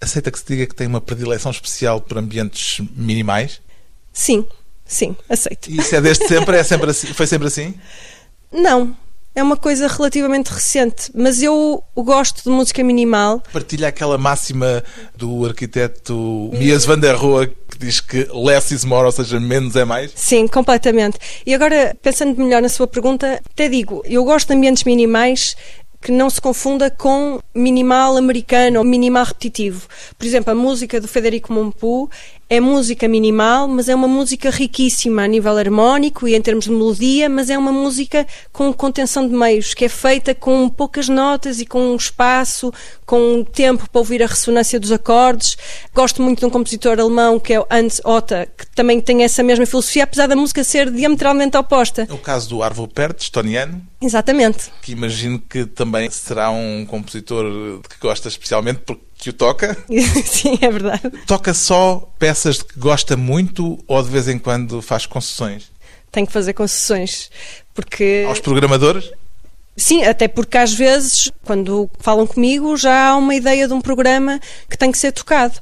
Aceita 0.00 0.30
que 0.30 0.38
se 0.38 0.44
diga 0.46 0.66
que 0.66 0.74
tem 0.74 0.86
uma 0.86 1.00
predileção 1.00 1.50
especial 1.50 2.00
por 2.00 2.18
ambientes 2.18 2.80
minimais? 2.94 3.60
Sim, 4.12 4.46
sim, 4.84 5.16
aceito. 5.28 5.70
E 5.70 5.78
isso 5.78 5.94
é 5.94 6.00
desde 6.00 6.26
sempre? 6.26 6.56
É 6.56 6.62
sempre 6.62 6.90
assim? 6.90 7.08
Foi 7.08 7.26
sempre 7.26 7.48
assim? 7.48 7.74
Não, 8.52 8.96
é 9.38 9.42
uma 9.42 9.56
coisa 9.56 9.86
relativamente 9.86 10.48
recente, 10.48 11.12
mas 11.14 11.42
eu 11.42 11.82
gosto 11.96 12.42
de 12.42 12.50
música 12.50 12.82
minimal. 12.82 13.40
Partilha 13.52 13.88
aquela 13.88 14.18
máxima 14.18 14.82
do 15.16 15.46
arquiteto 15.46 16.50
Mies 16.54 16.84
van 16.84 16.98
der 16.98 17.14
Rohe 17.14 17.46
que 17.46 17.78
diz 17.78 18.00
que 18.00 18.26
less 18.32 18.74
is 18.74 18.84
more, 18.84 19.06
ou 19.06 19.12
seja, 19.12 19.38
menos 19.38 19.76
é 19.76 19.84
mais? 19.84 20.10
Sim, 20.14 20.48
completamente. 20.48 21.18
E 21.46 21.54
agora, 21.54 21.96
pensando 22.02 22.36
melhor 22.36 22.60
na 22.60 22.68
sua 22.68 22.88
pergunta, 22.88 23.40
até 23.52 23.68
digo, 23.68 24.02
eu 24.06 24.24
gosto 24.24 24.48
de 24.48 24.54
ambientes 24.54 24.82
minimais 24.82 25.56
que 26.00 26.12
não 26.12 26.30
se 26.30 26.40
confunda 26.40 26.90
com 26.90 27.40
minimal 27.54 28.16
americano 28.16 28.78
ou 28.78 28.84
minimal 28.84 29.24
repetitivo. 29.24 29.88
Por 30.16 30.26
exemplo, 30.26 30.52
a 30.52 30.54
música 30.54 31.00
do 31.00 31.08
Federico 31.08 31.52
Monpu 31.52 32.10
é 32.50 32.60
música 32.60 33.06
minimal, 33.06 33.68
mas 33.68 33.88
é 33.88 33.94
uma 33.94 34.08
música 34.08 34.50
riquíssima 34.50 35.22
a 35.22 35.26
nível 35.26 35.56
harmónico 35.56 36.26
e 36.26 36.34
em 36.34 36.40
termos 36.40 36.64
de 36.64 36.70
melodia, 36.70 37.28
mas 37.28 37.50
é 37.50 37.58
uma 37.58 37.72
música 37.72 38.26
com 38.52 38.72
contenção 38.72 39.28
de 39.28 39.34
meios, 39.34 39.74
que 39.74 39.84
é 39.84 39.88
feita 39.88 40.34
com 40.34 40.68
poucas 40.68 41.08
notas 41.08 41.60
e 41.60 41.66
com 41.66 41.92
um 41.92 41.96
espaço, 41.96 42.72
com 43.04 43.44
tempo 43.44 43.88
para 43.90 43.98
ouvir 43.98 44.22
a 44.22 44.26
ressonância 44.26 44.80
dos 44.80 44.90
acordes. 44.90 45.58
Gosto 45.94 46.22
muito 46.22 46.40
de 46.40 46.46
um 46.46 46.50
compositor 46.50 46.98
alemão 46.98 47.38
que 47.38 47.52
é 47.52 47.60
o 47.60 47.66
Hans 47.70 48.00
Otta, 48.02 48.48
que 48.56 48.66
também 48.74 49.00
tem 49.00 49.24
essa 49.24 49.42
mesma 49.42 49.66
filosofia, 49.66 50.04
apesar 50.04 50.26
da 50.26 50.36
música 50.36 50.64
ser 50.64 50.90
diametralmente 50.90 51.56
oposta. 51.56 52.06
É 52.08 52.12
o 52.12 52.18
caso 52.18 52.48
do 52.48 52.62
Arvo 52.62 52.88
Pärt, 52.88 53.20
estoniano. 53.20 53.82
Exatamente. 54.00 54.70
Que 54.80 54.92
imagino 54.92 55.38
que 55.38 55.66
também 55.66 56.08
será 56.08 56.50
um 56.50 56.86
compositor 56.86 57.80
que 57.88 57.98
gosta 58.00 58.28
especialmente 58.28 58.80
porque 58.86 59.07
que 59.18 59.30
o 59.30 59.32
toca. 59.32 59.76
Sim, 60.24 60.58
é 60.60 60.70
verdade. 60.70 61.10
Toca 61.26 61.52
só 61.52 62.08
peças 62.18 62.58
de 62.58 62.64
que 62.64 62.78
gosta 62.78 63.16
muito 63.16 63.78
ou 63.86 64.02
de 64.02 64.08
vez 64.08 64.28
em 64.28 64.38
quando 64.38 64.80
faz 64.80 65.04
concessões? 65.06 65.70
Tem 66.10 66.24
que 66.24 66.32
fazer 66.32 66.54
concessões, 66.54 67.30
porque... 67.74 68.24
Aos 68.26 68.40
programadores? 68.40 69.10
Sim, 69.78 70.02
até 70.02 70.26
porque 70.26 70.58
às 70.58 70.74
vezes, 70.74 71.30
quando 71.44 71.88
falam 72.00 72.26
comigo, 72.26 72.76
já 72.76 73.10
há 73.10 73.16
uma 73.16 73.32
ideia 73.32 73.68
de 73.68 73.72
um 73.72 73.80
programa 73.80 74.40
que 74.68 74.76
tem 74.76 74.90
que 74.90 74.98
ser 74.98 75.12
tocado. 75.12 75.54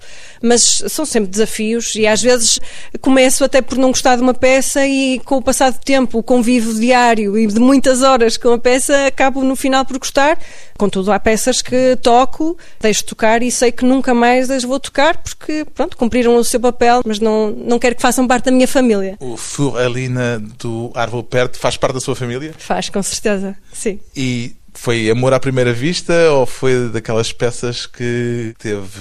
Mas 0.42 0.82
são 0.88 1.04
sempre 1.04 1.30
desafios 1.30 1.94
e 1.94 2.06
às 2.06 2.23
vezes 2.23 2.58
começo 3.00 3.44
até 3.44 3.61
por 3.61 3.76
não 3.76 3.90
gostar 3.90 4.16
de 4.16 4.23
uma 4.23 4.32
peça 4.32 4.87
e 4.87 5.18
com 5.20 5.37
o 5.37 5.42
passar 5.42 5.70
do 5.70 5.78
tempo, 5.80 6.18
o 6.18 6.23
convívio 6.23 6.75
diário 6.75 7.38
e 7.38 7.46
de 7.46 7.61
muitas 7.61 8.02
horas 8.02 8.37
com 8.37 8.52
a 8.52 8.58
peça, 8.58 9.06
acabo 9.06 9.42
no 9.44 9.54
final 9.54 9.85
por 9.85 9.99
gostar. 9.99 10.38
Contudo, 10.78 11.12
há 11.12 11.18
peças 11.18 11.61
que 11.61 11.96
toco, 12.02 12.56
deixo 12.80 13.04
tocar 13.04 13.42
e 13.42 13.50
sei 13.50 13.70
que 13.70 13.85
nunca 13.85 14.14
mais 14.14 14.50
as 14.50 14.64
vou 14.64 14.80
tocar 14.80 15.16
porque, 15.18 15.66
pronto, 15.75 15.96
cumpriram 15.96 16.37
o 16.37 16.44
seu 16.44 16.61
papel, 16.61 17.02
mas 17.04 17.18
não, 17.18 17.50
não 17.50 17.78
quero 17.78 17.96
que 17.96 18.02
façam 18.02 18.26
parte 18.26 18.46
da 18.46 18.50
minha 18.50 18.68
família. 18.68 19.16
O 19.20 19.37
Furalina 19.37 20.38
do 20.58 20.90
Arvo 20.94 21.23
Perto 21.23 21.58
faz 21.58 21.76
parte 21.76 21.94
da 21.94 22.00
sua 22.00 22.16
família? 22.16 22.54
Faz, 22.56 22.88
com 22.88 23.02
certeza, 23.02 23.56
sim. 23.73 24.00
E 24.15 24.55
foi 24.75 25.11
amor 25.11 25.33
à 25.33 25.41
primeira 25.41 25.73
vista 25.73 26.13
ou 26.33 26.47
foi 26.47 26.89
daquelas 26.91 27.33
peças 27.33 27.87
que 27.87 28.55
teve 28.59 29.01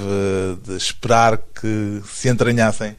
de 0.64 0.78
esperar 0.78 1.38
que 1.38 2.02
se 2.12 2.30
entranhassem? 2.30 2.96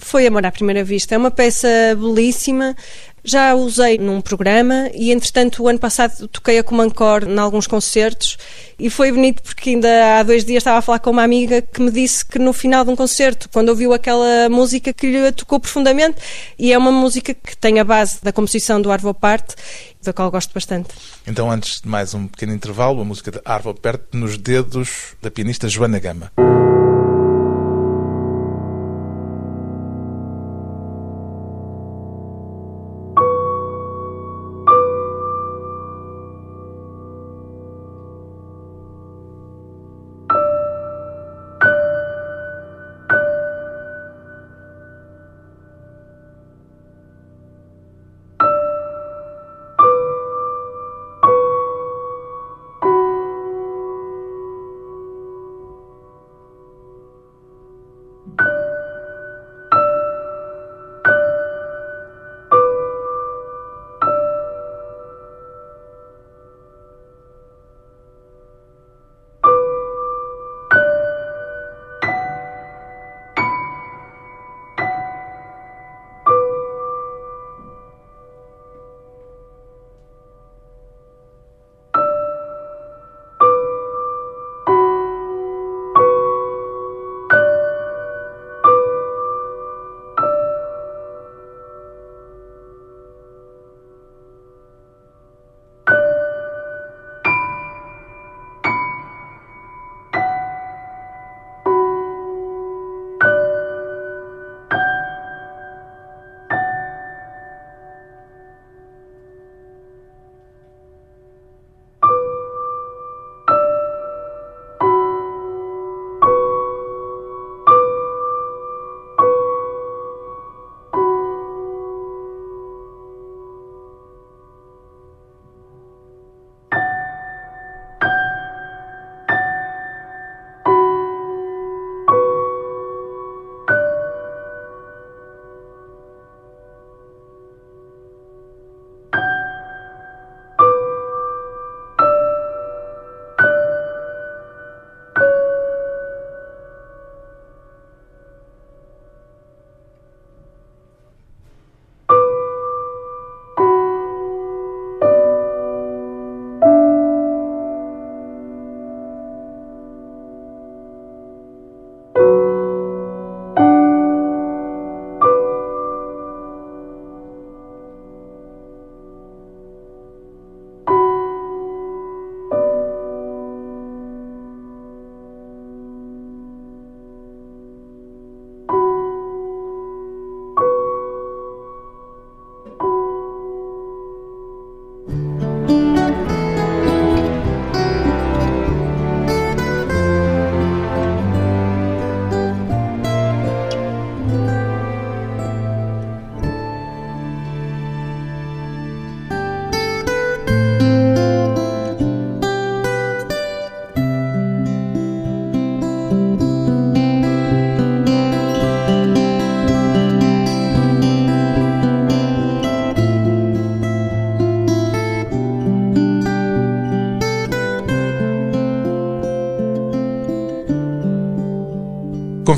Foi 0.00 0.26
Amor 0.26 0.44
à 0.46 0.50
Primeira 0.50 0.82
Vista. 0.82 1.14
É 1.14 1.18
uma 1.18 1.30
peça 1.30 1.68
belíssima. 1.94 2.74
Já 3.22 3.50
a 3.50 3.54
usei 3.54 3.98
num 3.98 4.20
programa 4.20 4.90
e, 4.94 5.12
entretanto, 5.12 5.62
o 5.62 5.68
ano 5.68 5.78
passado 5.78 6.26
toquei-a 6.28 6.62
como 6.62 6.82
encore 6.82 7.26
em 7.26 7.38
alguns 7.38 7.66
concertos 7.66 8.38
e 8.78 8.88
foi 8.88 9.12
bonito 9.12 9.42
porque 9.42 9.70
ainda 9.70 10.18
há 10.18 10.22
dois 10.22 10.44
dias 10.44 10.60
estava 10.60 10.78
a 10.78 10.82
falar 10.82 10.98
com 11.00 11.10
uma 11.10 11.22
amiga 11.22 11.60
que 11.60 11.82
me 11.82 11.90
disse 11.90 12.24
que 12.24 12.38
no 12.38 12.52
final 12.52 12.84
de 12.84 12.90
um 12.90 12.96
concerto, 12.96 13.48
quando 13.52 13.68
ouviu 13.68 13.92
aquela 13.92 14.48
música 14.48 14.92
que 14.92 15.06
lhe 15.06 15.32
tocou 15.32 15.60
profundamente 15.60 16.16
e 16.58 16.72
é 16.72 16.78
uma 16.78 16.90
música 16.90 17.34
que 17.34 17.56
tem 17.56 17.78
a 17.78 17.84
base 17.84 18.18
da 18.22 18.32
composição 18.32 18.80
do 18.80 18.90
Arvo 18.90 19.12
Parte, 19.12 19.54
da 20.02 20.12
qual 20.12 20.30
gosto 20.30 20.52
bastante. 20.54 20.88
Então, 21.26 21.50
antes 21.50 21.80
de 21.80 21.88
mais 21.88 22.14
um 22.14 22.26
pequeno 22.26 22.54
intervalo, 22.54 23.02
a 23.02 23.04
música 23.04 23.30
de 23.30 23.40
Arvo 23.44 23.74
Parte 23.74 24.04
nos 24.12 24.38
dedos 24.38 25.14
da 25.20 25.30
pianista 25.30 25.68
Joana 25.68 25.98
Gama. 25.98 26.32
you 58.26 58.59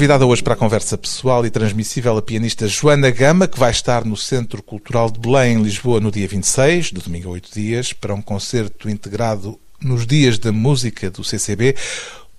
Convidada 0.03 0.27
hoje 0.27 0.43
para 0.43 0.55
a 0.55 0.57
conversa 0.57 0.99
pessoal 0.99 1.47
e 1.47 1.51
transmissível 1.51 2.17
a 2.17 2.21
pianista 2.21 2.67
Joana 2.67 3.09
Gama, 3.09 3.47
que 3.47 3.57
vai 3.57 3.71
estar 3.71 4.05
no 4.05 4.17
Centro 4.17 4.61
Cultural 4.61 5.09
de 5.09 5.21
Belém, 5.21 5.57
em 5.57 5.63
Lisboa, 5.63 6.01
no 6.01 6.11
dia 6.11 6.27
26, 6.27 6.91
do 6.91 7.01
domingo 7.03 7.29
a 7.29 7.33
oito 7.35 7.49
dias, 7.55 7.93
para 7.93 8.13
um 8.13 8.21
concerto 8.21 8.91
integrado 8.91 9.61
nos 9.81 10.05
Dias 10.05 10.41
da 10.41 10.51
Música 10.51 11.09
do 11.09 11.23
CCB. 11.23 11.77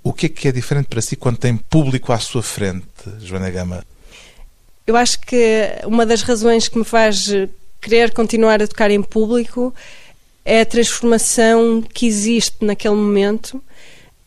O 0.03 0.11
que 0.11 0.25
é 0.25 0.29
que 0.29 0.49
é 0.49 0.51
diferente 0.51 0.87
para 0.87 1.01
si 1.01 1.15
quando 1.15 1.37
tem 1.37 1.55
público 1.55 2.11
à 2.11 2.19
sua 2.19 2.43
frente, 2.43 2.83
Joana 3.21 3.49
Gama? 3.49 3.85
Eu 4.85 4.97
acho 4.97 5.21
que 5.21 5.69
uma 5.85 6.05
das 6.05 6.21
razões 6.21 6.67
que 6.67 6.77
me 6.77 6.83
faz 6.83 7.29
querer 7.79 8.11
continuar 8.11 8.61
a 8.61 8.67
tocar 8.67 8.91
em 8.91 9.01
público 9.01 9.73
é 10.43 10.59
a 10.59 10.65
transformação 10.65 11.81
que 11.81 12.07
existe 12.07 12.57
naquele 12.59 12.95
momento 12.95 13.63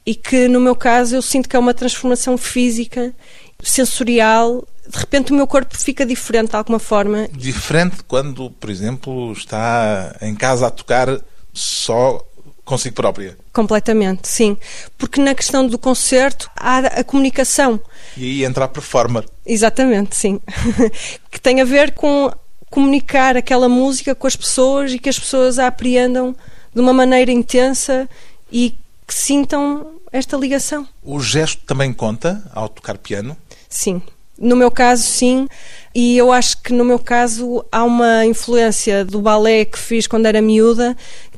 e 0.06 0.14
que 0.14 0.46
no 0.46 0.60
meu 0.60 0.76
caso 0.76 1.16
eu 1.16 1.22
sinto 1.22 1.48
que 1.48 1.56
é 1.56 1.58
uma 1.58 1.74
transformação 1.74 2.38
física, 2.38 3.12
sensorial. 3.60 4.64
De 4.88 4.98
repente 4.98 5.32
o 5.32 5.34
meu 5.34 5.48
corpo 5.48 5.76
fica 5.76 6.06
diferente 6.06 6.50
de 6.50 6.56
alguma 6.56 6.78
forma. 6.78 7.28
Diferente 7.32 7.96
quando, 8.06 8.50
por 8.52 8.70
exemplo, 8.70 9.32
está 9.32 10.16
em 10.22 10.34
casa 10.34 10.68
a 10.68 10.70
tocar 10.70 11.20
só 11.52 12.24
consigo 12.64 12.94
própria. 12.94 13.36
Completamente, 13.52 14.28
sim. 14.28 14.56
Porque 14.96 15.20
na 15.20 15.34
questão 15.34 15.66
do 15.66 15.78
concerto 15.78 16.48
há 16.56 16.78
a 16.78 17.04
comunicação. 17.04 17.80
E 18.16 18.24
aí 18.24 18.44
entra 18.44 18.66
a 18.66 18.68
performer. 18.68 19.24
Exatamente, 19.44 20.14
sim. 20.14 20.40
que 21.30 21.40
tem 21.40 21.60
a 21.60 21.64
ver 21.64 21.92
com 21.92 22.30
comunicar 22.70 23.36
aquela 23.36 23.68
música 23.68 24.14
com 24.14 24.26
as 24.26 24.36
pessoas 24.36 24.92
e 24.92 24.98
que 24.98 25.08
as 25.08 25.18
pessoas 25.18 25.58
a 25.58 25.66
apreendam 25.66 26.36
de 26.74 26.80
uma 26.80 26.92
maneira 26.92 27.32
intensa 27.32 28.08
e 28.52 28.76
que 29.06 29.14
sintam 29.14 29.95
esta 30.16 30.36
ligação. 30.36 30.86
O 31.02 31.20
gesto 31.20 31.62
também 31.64 31.92
conta 31.92 32.42
ao 32.54 32.68
tocar 32.68 32.98
piano? 32.98 33.36
Sim. 33.68 34.02
No 34.38 34.54
meu 34.54 34.70
caso, 34.70 35.02
sim. 35.02 35.48
E 35.94 36.16
eu 36.16 36.30
acho 36.30 36.60
que 36.62 36.72
no 36.72 36.84
meu 36.84 36.98
caso 36.98 37.64
há 37.72 37.82
uma 37.84 38.26
influência 38.26 39.04
do 39.04 39.20
balé 39.20 39.64
que 39.64 39.78
fiz 39.78 40.06
quando 40.06 40.26
era 40.26 40.42
miúda 40.42 40.96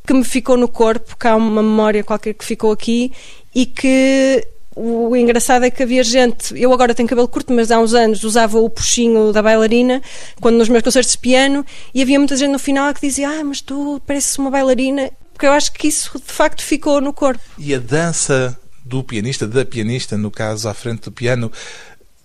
que 0.08 0.14
me 0.14 0.24
ficou 0.24 0.56
no 0.56 0.68
corpo, 0.68 1.14
que 1.18 1.28
há 1.28 1.36
uma 1.36 1.62
memória 1.62 2.02
qualquer 2.02 2.32
que 2.32 2.42
ficou 2.42 2.72
aqui 2.72 3.12
e 3.54 3.66
que 3.66 4.42
o 4.74 5.14
engraçado 5.14 5.64
é 5.64 5.70
que 5.70 5.82
havia 5.82 6.02
gente, 6.02 6.58
eu 6.58 6.72
agora 6.72 6.94
tenho 6.94 7.06
cabelo 7.06 7.28
curto, 7.28 7.52
mas 7.52 7.70
há 7.70 7.78
uns 7.78 7.92
anos 7.92 8.24
usava 8.24 8.58
o 8.58 8.70
puxinho 8.70 9.34
da 9.34 9.42
bailarina, 9.42 10.00
quando 10.40 10.56
nos 10.56 10.70
meus 10.70 10.82
concertos 10.82 11.12
de 11.12 11.18
piano, 11.18 11.66
e 11.92 12.00
havia 12.00 12.18
muita 12.18 12.36
gente 12.36 12.52
no 12.52 12.58
final 12.58 12.94
que 12.94 13.06
dizia: 13.06 13.28
Ah, 13.28 13.44
mas 13.44 13.60
tu 13.60 14.00
pareces 14.06 14.38
uma 14.38 14.50
bailarina, 14.50 15.10
porque 15.34 15.46
eu 15.46 15.52
acho 15.52 15.72
que 15.72 15.88
isso 15.88 16.18
de 16.18 16.32
facto 16.32 16.62
ficou 16.62 17.02
no 17.02 17.12
corpo. 17.12 17.42
E 17.58 17.74
a 17.74 17.78
dança 17.78 18.58
do 18.88 19.04
pianista, 19.04 19.46
da 19.46 19.64
pianista, 19.64 20.16
no 20.16 20.30
caso 20.30 20.68
à 20.68 20.74
frente 20.74 21.02
do 21.02 21.12
piano, 21.12 21.52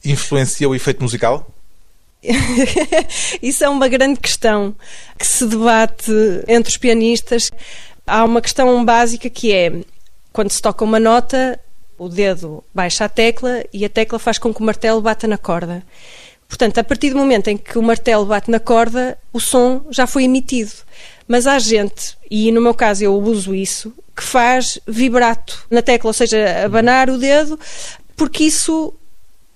influencia 0.03 0.67
o 0.67 0.73
efeito 0.73 1.03
musical? 1.03 1.49
Isso 3.41 3.63
é 3.63 3.69
uma 3.69 3.87
grande 3.89 4.19
questão 4.19 4.73
que 5.17 5.27
se 5.27 5.45
debate 5.45 6.11
entre 6.47 6.71
os 6.71 6.77
pianistas. 6.77 7.51
Há 8.07 8.23
uma 8.23 8.41
questão 8.41 8.83
básica 8.83 9.29
que 9.29 9.51
é 9.51 9.71
quando 10.31 10.49
se 10.49 10.61
toca 10.61 10.83
uma 10.83 10.99
nota, 10.99 11.59
o 11.97 12.07
dedo 12.07 12.63
baixa 12.73 13.05
a 13.05 13.09
tecla 13.09 13.63
e 13.71 13.85
a 13.85 13.89
tecla 13.89 14.17
faz 14.17 14.37
com 14.37 14.53
que 14.53 14.61
o 14.61 14.63
martelo 14.63 15.01
bata 15.01 15.27
na 15.27 15.37
corda. 15.37 15.83
Portanto, 16.47 16.77
a 16.77 16.83
partir 16.83 17.09
do 17.09 17.17
momento 17.17 17.49
em 17.49 17.57
que 17.57 17.77
o 17.77 17.83
martelo 17.83 18.25
bate 18.25 18.49
na 18.49 18.59
corda, 18.59 19.17
o 19.31 19.39
som 19.39 19.85
já 19.89 20.07
foi 20.07 20.23
emitido. 20.23 20.71
Mas 21.27 21.47
há 21.47 21.57
gente, 21.59 22.17
e 22.29 22.51
no 22.51 22.61
meu 22.61 22.73
caso 22.73 23.03
eu 23.03 23.15
uso 23.15 23.55
isso, 23.55 23.93
que 24.15 24.23
faz 24.23 24.79
vibrato 24.87 25.65
na 25.69 25.81
tecla, 25.81 26.09
ou 26.09 26.13
seja, 26.13 26.63
abanar 26.65 27.09
o 27.09 27.17
dedo, 27.17 27.59
porque 28.15 28.43
isso 28.43 28.93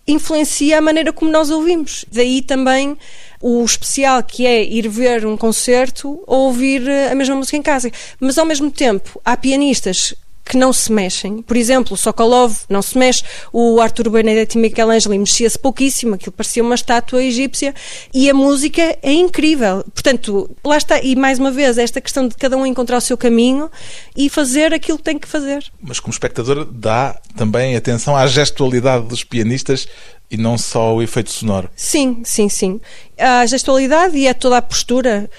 influencia 0.07 0.77
a 0.77 0.81
maneira 0.81 1.11
como 1.11 1.29
nós 1.29 1.49
ouvimos. 1.49 2.05
Daí 2.11 2.41
também 2.41 2.97
o 3.41 3.63
especial 3.63 4.23
que 4.23 4.45
é 4.45 4.63
ir 4.63 4.87
ver 4.87 5.25
um 5.25 5.37
concerto 5.37 6.23
ou 6.25 6.45
ouvir 6.47 6.89
a 7.11 7.13
mesma 7.13 7.35
música 7.35 7.57
em 7.57 7.61
casa. 7.61 7.91
Mas 8.19 8.37
ao 8.37 8.45
mesmo 8.45 8.71
tempo, 8.71 9.21
há 9.23 9.35
pianistas 9.35 10.15
que 10.47 10.57
não 10.57 10.71
se 10.71 10.91
mexem. 10.91 11.41
Por 11.41 11.57
exemplo, 11.57 11.93
o 11.93 11.97
Sokolov 11.97 12.55
não 12.69 12.81
se 12.81 12.97
mexe, 12.97 13.23
o 13.51 13.79
Arthur 13.81 14.09
Benedetti 14.09 14.57
Michelangelo 14.57 15.17
mexia-se 15.17 15.57
pouquíssimo, 15.57 16.15
aquilo 16.15 16.31
parecia 16.31 16.63
uma 16.63 16.75
estátua 16.75 17.23
egípcia 17.23 17.73
e 18.13 18.29
a 18.29 18.33
música 18.33 18.97
é 19.01 19.11
incrível. 19.11 19.83
Portanto, 19.93 20.49
lá 20.63 20.77
está, 20.77 21.01
e 21.01 21.15
mais 21.15 21.39
uma 21.39 21.51
vez, 21.51 21.77
esta 21.77 22.01
questão 22.01 22.27
de 22.27 22.35
cada 22.35 22.57
um 22.57 22.65
encontrar 22.65 22.97
o 22.97 23.01
seu 23.01 23.17
caminho 23.17 23.69
e 24.15 24.29
fazer 24.29 24.73
aquilo 24.73 24.97
que 24.97 25.03
tem 25.03 25.19
que 25.19 25.27
fazer. 25.27 25.65
Mas 25.81 25.99
como 25.99 26.13
espectador 26.13 26.65
dá 26.65 27.19
também 27.35 27.75
atenção 27.75 28.15
à 28.15 28.25
gestualidade 28.27 29.05
dos 29.05 29.23
pianistas 29.23 29.87
e 30.29 30.37
não 30.37 30.57
só 30.57 30.95
o 30.95 31.01
efeito 31.01 31.31
sonoro. 31.31 31.69
Sim, 31.75 32.21
sim, 32.23 32.49
sim. 32.49 32.81
A 33.17 33.45
gestualidade 33.45 34.17
e 34.17 34.27
é 34.27 34.33
toda 34.33 34.57
a 34.57 34.61
postura 34.61 35.29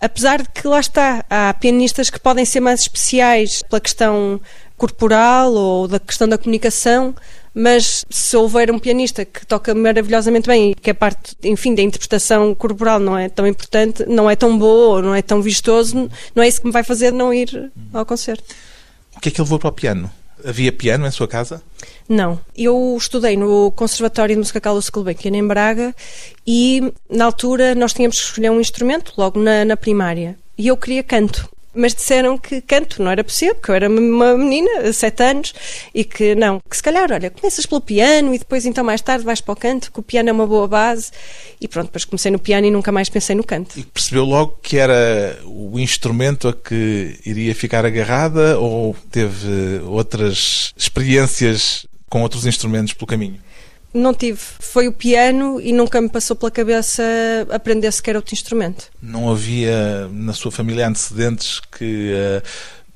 Apesar 0.00 0.42
de 0.42 0.48
que 0.48 0.66
lá 0.66 0.78
está, 0.78 1.24
há 1.28 1.52
pianistas 1.54 2.08
que 2.08 2.20
podem 2.20 2.44
ser 2.44 2.60
mais 2.60 2.80
especiais 2.80 3.62
pela 3.62 3.80
questão 3.80 4.40
corporal 4.76 5.52
ou 5.52 5.88
da 5.88 5.98
questão 5.98 6.28
da 6.28 6.38
comunicação, 6.38 7.14
mas 7.52 8.04
se 8.08 8.36
houver 8.36 8.70
um 8.70 8.78
pianista 8.78 9.24
que 9.24 9.44
toca 9.44 9.74
maravilhosamente 9.74 10.46
bem 10.46 10.70
e 10.70 10.74
que 10.76 10.90
a 10.90 10.94
parte, 10.94 11.36
enfim, 11.42 11.74
da 11.74 11.82
interpretação 11.82 12.54
corporal 12.54 13.00
não 13.00 13.18
é 13.18 13.28
tão 13.28 13.44
importante, 13.44 14.06
não 14.06 14.30
é 14.30 14.36
tão 14.36 14.56
boa, 14.56 15.02
não 15.02 15.12
é 15.12 15.20
tão 15.20 15.42
vistoso, 15.42 16.08
não 16.32 16.42
é 16.44 16.46
isso 16.46 16.60
que 16.60 16.68
me 16.68 16.72
vai 16.72 16.84
fazer 16.84 17.12
não 17.12 17.34
ir 17.34 17.72
ao 17.92 18.06
concerto. 18.06 18.44
O 19.16 19.20
que 19.20 19.30
é 19.30 19.32
que 19.32 19.40
ele 19.40 19.46
levou 19.46 19.58
para 19.58 19.70
o 19.70 19.72
piano? 19.72 20.08
Havia 20.44 20.72
piano 20.72 21.06
em 21.06 21.10
sua 21.10 21.28
casa? 21.28 21.62
Não. 22.08 22.40
Eu 22.56 22.96
estudei 22.98 23.36
no 23.36 23.70
Conservatório 23.72 24.34
de 24.34 24.38
Música 24.38 24.60
Carlos 24.60 24.88
Gulbenkian 24.88 25.36
em 25.36 25.46
Braga 25.46 25.94
e, 26.46 26.92
na 27.10 27.24
altura, 27.24 27.74
nós 27.74 27.92
tínhamos 27.92 28.18
que 28.18 28.26
escolher 28.26 28.50
um 28.50 28.60
instrumento, 28.60 29.12
logo 29.16 29.40
na, 29.40 29.64
na 29.64 29.76
primária. 29.76 30.38
E 30.56 30.68
eu 30.68 30.76
queria 30.76 31.02
canto 31.02 31.48
mas 31.74 31.94
disseram 31.94 32.36
que 32.36 32.60
canto 32.60 33.02
não 33.02 33.10
era 33.10 33.22
possível, 33.22 33.54
porque 33.54 33.70
eu 33.70 33.74
era 33.74 33.88
uma 33.88 34.36
menina, 34.36 34.92
sete 34.92 35.22
anos, 35.22 35.54
e 35.94 36.04
que 36.04 36.34
não, 36.34 36.60
que 36.68 36.76
se 36.76 36.82
calhar, 36.82 37.10
olha, 37.12 37.30
começas 37.30 37.66
pelo 37.66 37.80
piano 37.80 38.34
e 38.34 38.38
depois 38.38 38.66
então 38.66 38.82
mais 38.84 39.00
tarde 39.00 39.24
vais 39.24 39.40
para 39.40 39.52
o 39.52 39.56
canto, 39.56 39.92
que 39.92 40.00
o 40.00 40.02
piano 40.02 40.28
é 40.28 40.32
uma 40.32 40.46
boa 40.46 40.66
base. 40.66 41.10
E 41.60 41.68
pronto, 41.68 41.86
depois 41.86 42.04
comecei 42.04 42.30
no 42.30 42.38
piano 42.38 42.66
e 42.66 42.70
nunca 42.70 42.90
mais 42.90 43.08
pensei 43.08 43.36
no 43.36 43.44
canto. 43.44 43.78
E 43.78 43.82
percebeu 43.84 44.24
logo 44.24 44.58
que 44.62 44.76
era 44.76 45.38
o 45.44 45.78
instrumento 45.78 46.48
a 46.48 46.52
que 46.52 47.18
iria 47.24 47.54
ficar 47.54 47.84
agarrada 47.84 48.58
ou 48.58 48.96
teve 49.10 49.80
outras 49.84 50.72
experiências 50.76 51.86
com 52.08 52.22
outros 52.22 52.46
instrumentos 52.46 52.94
pelo 52.94 53.06
caminho? 53.06 53.38
Não 53.92 54.12
tive. 54.12 54.38
Foi 54.38 54.86
o 54.86 54.92
piano 54.92 55.60
e 55.60 55.72
nunca 55.72 56.00
me 56.00 56.08
passou 56.08 56.36
pela 56.36 56.50
cabeça 56.50 57.02
aprender 57.50 57.90
sequer 57.90 58.16
outro 58.16 58.34
instrumento. 58.34 58.86
Não 59.02 59.30
havia 59.30 60.08
na 60.12 60.32
sua 60.32 60.50
família 60.50 60.86
antecedentes 60.86 61.60
que 61.60 62.12
uh, 62.12 62.42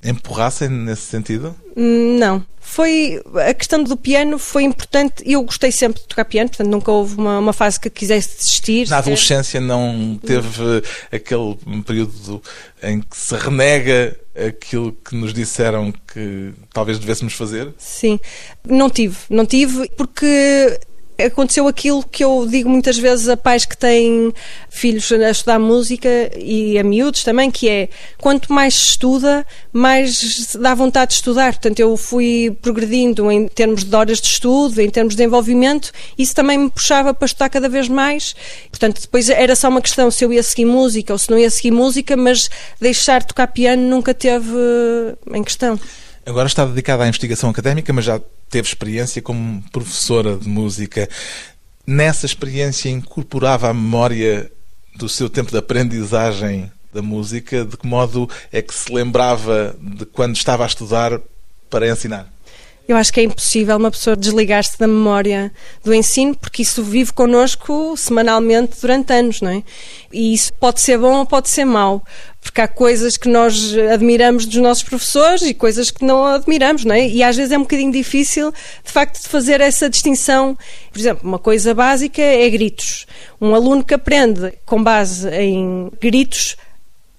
empurrassem 0.05 0.69
nesse 0.69 1.03
sentido? 1.03 1.55
Não. 1.77 2.45
Foi 2.61 3.21
a 3.49 3.53
questão 3.53 3.83
do 3.83 3.97
piano 3.97 4.39
foi 4.39 4.63
importante. 4.63 5.23
Eu 5.27 5.43
gostei 5.43 5.71
sempre 5.71 6.01
de 6.01 6.09
tocar 6.09 6.25
piano, 6.25 6.49
portanto 6.49 6.69
nunca 6.69 6.91
houve 6.91 7.17
uma, 7.17 7.39
uma 7.39 7.53
fase 7.53 7.79
que 7.79 7.91
quisesse 7.91 8.37
desistir. 8.37 8.89
Na 8.89 8.99
adolescência 8.99 9.61
não 9.61 10.19
teve 10.25 10.83
aquele 11.11 11.59
período 11.85 12.43
em 12.83 13.01
que 13.01 13.17
se 13.17 13.35
renega 13.37 14.17
aquilo 14.35 14.93
que 14.93 15.15
nos 15.15 15.35
disseram 15.35 15.93
que 16.13 16.53
talvez 16.73 16.99
devêssemos 16.99 17.35
fazer? 17.35 17.73
Sim, 17.77 18.19
não 18.67 18.89
tive, 18.89 19.17
não 19.29 19.45
tive 19.45 19.91
porque 19.97 20.79
aconteceu 21.25 21.69
aquilo 21.69 22.03
que 22.03 22.25
eu 22.25 22.47
digo 22.49 22.69
muitas 22.69 22.99
vezes 22.99 23.29
a 23.29 23.37
pais 23.37 23.65
que 23.65 23.77
têm 23.77 24.33
filhos 24.69 25.11
a 25.13 25.31
estudar 25.31 25.59
música 25.59 26.09
e 26.37 26.79
a 26.79 26.83
miúdos 26.83 27.25
também, 27.25 27.51
que 27.51 27.69
é 27.69 27.89
quanto 28.19 28.53
mais 28.53 28.75
se 28.75 28.85
estuda, 28.91 29.47
mais 29.73 30.55
dá 30.55 30.75
vontade 30.75 31.11
de 31.11 31.15
estudar. 31.17 31.53
Portanto, 31.53 31.81
eu 31.81 31.97
fui 31.97 32.57
progredindo 32.61 33.31
em 33.31 33.49
termos 33.49 33.85
de 33.85 33.95
horas 33.95 34.21
de 34.21 34.27
estudo, 34.29 34.81
em 34.81 34.91
termos 34.91 35.15
de 35.15 35.25
envolvimento, 35.25 35.93
isso 36.19 36.35
também 36.35 36.59
me 36.59 36.71
puxava 36.71 37.15
para 37.15 37.27
estudar 37.27 37.49
cada 37.49 37.69
vez 37.69 37.89
mais. 37.89 38.35
Portanto, 38.71 39.01
depois 39.01 39.29
era 39.29 39.55
só 39.55 39.69
uma 39.69 39.81
questão 39.81 40.11
se 40.11 40.25
eu 40.25 40.33
ia 40.33 40.43
seguir 40.43 40.65
música 40.65 41.13
ou 41.13 41.19
se 41.19 41.31
não 41.31 41.39
ia 41.39 41.51
seguir 41.51 41.71
música, 41.71 42.17
mas 42.17 42.49
deixar 42.81 43.21
de 43.21 43.29
tocar 43.29 43.47
piano 43.49 43.83
nunca 43.83 44.15
teve 44.15 44.53
em 45.33 45.43
questão. 45.43 45.79
Agora 46.25 46.47
está 46.47 46.65
dedicada 46.65 47.03
à 47.03 47.09
investigação 47.09 47.51
académica, 47.51 47.93
mas 47.93 48.05
já 48.05 48.21
teve 48.49 48.69
experiência 48.69 49.21
como 49.21 49.63
professora 49.73 50.37
de 50.37 50.49
música. 50.49 51.09
Nessa 51.85 52.27
experiência 52.27 52.89
incorporava 52.89 53.69
a 53.69 53.75
memória 53.75 54.51
do 54.95 55.09
seu 55.09 55.29
tempo 55.29 55.51
de 55.51 55.59
aprendizagem 55.59 56.71
da 56.93 57.03
música? 57.03 57.65
De 57.65 57.77
que 57.77 57.87
modo 57.87 58.31
é 58.53 58.63
que 58.63 58.73
se 58.73 58.93
lembrava 58.93 59.75
de 59.81 60.07
quando 60.07 60.37
estava 60.37 60.63
a 60.63 60.67
estudar 60.67 61.21
para 61.69 61.89
ensinar? 61.89 62.32
Eu 62.93 62.99
acho 62.99 63.11
que 63.11 63.21
é 63.21 63.23
impossível 63.23 63.75
uma 63.79 63.91
pessoa 63.91 64.15
desligar-se 64.15 64.79
da 64.79 64.87
memória 64.87 65.51
do 65.83 65.95
ensino, 65.95 66.37
porque 66.37 66.61
isso 66.61 66.85
vive 66.85 67.11
connosco 67.11 67.97
semanalmente 67.97 68.79
durante 68.83 69.15
anos, 69.15 69.41
não 69.41 69.49
é? 69.49 69.63
E 70.13 70.35
isso 70.35 70.53
pode 70.61 70.79
ser 70.83 70.99
bom 70.99 71.21
ou 71.21 71.25
pode 71.25 71.49
ser 71.49 71.65
mau, 71.65 72.05
porque 72.39 72.61
há 72.61 72.69
coisas 72.69 73.17
que 73.17 73.31
nós 73.31 73.75
admiramos 73.91 74.45
dos 74.45 74.61
nossos 74.61 74.83
professores 74.83 75.41
e 75.41 75.55
coisas 75.55 75.91
que 75.91 76.05
não 76.05 76.23
admiramos, 76.23 76.85
não 76.85 76.95
é? 76.95 77.09
E 77.09 77.23
às 77.23 77.35
vezes 77.35 77.51
é 77.51 77.57
um 77.57 77.63
bocadinho 77.63 77.91
difícil, 77.91 78.53
de 78.53 78.93
facto, 78.93 79.23
de 79.23 79.27
fazer 79.27 79.63
essa 79.63 79.89
distinção. 79.89 80.55
Por 80.93 80.99
exemplo, 80.99 81.27
uma 81.27 81.39
coisa 81.39 81.73
básica 81.73 82.21
é 82.21 82.51
gritos. 82.51 83.07
Um 83.41 83.55
aluno 83.55 83.83
que 83.83 83.95
aprende 83.95 84.53
com 84.67 84.83
base 84.83 85.31
em 85.31 85.91
gritos 85.99 86.59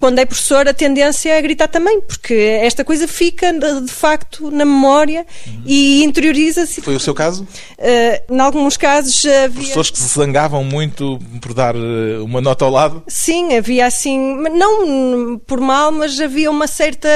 quando 0.04 0.18
é 0.18 0.26
professor, 0.26 0.68
a 0.68 0.74
tendência 0.74 1.30
é 1.30 1.38
a 1.38 1.40
gritar 1.40 1.66
também, 1.66 1.98
porque 1.98 2.34
esta 2.34 2.84
coisa 2.84 3.08
fica 3.08 3.50
de 3.54 3.90
facto 3.90 4.50
na 4.50 4.66
memória 4.66 5.24
uhum. 5.46 5.62
e 5.64 6.04
interioriza-se. 6.04 6.82
Foi 6.82 6.94
o 6.94 7.00
seu 7.00 7.14
caso? 7.14 7.44
Uh, 7.78 8.34
em 8.34 8.38
alguns 8.38 8.76
casos 8.76 9.24
havia. 9.24 9.48
Professores 9.48 9.88
que 9.88 9.98
se 9.98 10.08
zangavam 10.08 10.62
muito 10.62 11.18
por 11.40 11.54
dar 11.54 11.74
eh, 11.74 12.18
uma 12.20 12.42
nota 12.42 12.66
ao 12.66 12.70
lado? 12.70 13.02
Sim, 13.08 13.56
havia 13.56 13.86
assim, 13.86 14.18
não 14.50 15.38
por 15.38 15.58
mal, 15.58 15.90
mas 15.90 16.20
havia 16.20 16.50
uma 16.50 16.66
certa 16.66 17.08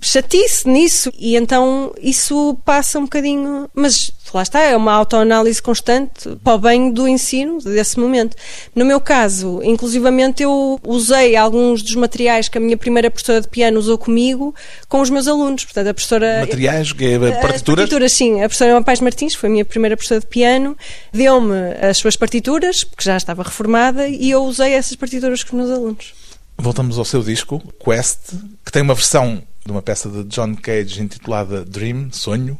chatice 0.00 0.68
nisso 0.68 1.12
e 1.18 1.36
então 1.36 1.92
isso 2.00 2.56
passa 2.64 2.98
um 2.98 3.02
bocadinho, 3.02 3.68
mas 3.74 4.12
lá 4.32 4.42
está, 4.42 4.60
é 4.60 4.76
uma 4.76 4.92
autoanálise 4.92 5.60
constante 5.60 6.36
para 6.42 6.54
o 6.54 6.58
bem 6.58 6.92
do 6.92 7.08
ensino 7.08 7.58
desse 7.58 7.98
momento. 7.98 8.36
No 8.74 8.84
meu 8.84 9.00
caso, 9.00 9.60
inclusivamente 9.62 10.42
eu 10.42 10.78
usei 10.86 11.36
alguns 11.36 11.82
dos 11.82 11.94
materiais 11.94 12.48
que 12.48 12.58
a 12.58 12.60
minha 12.60 12.76
primeira 12.76 13.10
professora 13.10 13.40
de 13.40 13.48
piano 13.48 13.78
usou 13.78 13.98
comigo 13.98 14.54
com 14.88 15.00
os 15.00 15.10
meus 15.10 15.26
alunos, 15.26 15.64
portanto 15.64 15.88
a 15.88 15.94
professora... 15.94 16.40
Materiais, 16.40 16.92
partituras? 16.92 17.40
partituras, 17.40 18.12
sim. 18.12 18.36
A 18.36 18.48
professora 18.48 18.70
Emma 18.72 18.82
Pais 18.82 19.00
Martins 19.00 19.34
foi 19.34 19.48
a 19.48 19.52
minha 19.52 19.64
primeira 19.64 19.96
professora 19.96 20.20
de 20.20 20.26
piano, 20.26 20.76
deu-me 21.12 21.72
as 21.80 21.96
suas 21.98 22.16
partituras, 22.16 22.84
porque 22.84 23.04
já 23.04 23.16
estava 23.16 23.42
reformada, 23.42 24.08
e 24.08 24.30
eu 24.30 24.44
usei 24.44 24.72
essas 24.74 24.94
partituras 24.96 25.42
com 25.42 25.56
os 25.56 25.64
meus 25.64 25.76
alunos. 25.76 26.14
Voltamos 26.56 26.98
ao 26.98 27.04
seu 27.04 27.22
disco, 27.22 27.62
Quest, 27.82 28.32
que 28.64 28.72
tem 28.72 28.82
uma 28.82 28.94
versão 28.94 29.42
de 29.68 29.72
uma 29.72 29.82
peça 29.82 30.08
de 30.08 30.24
John 30.24 30.56
Cage 30.56 31.02
intitulada 31.02 31.62
Dream, 31.62 32.08
Sonho. 32.10 32.58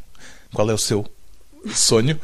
Qual 0.53 0.69
é 0.69 0.75
o 0.75 0.79
seu 0.79 1.07
sonho? 1.73 2.21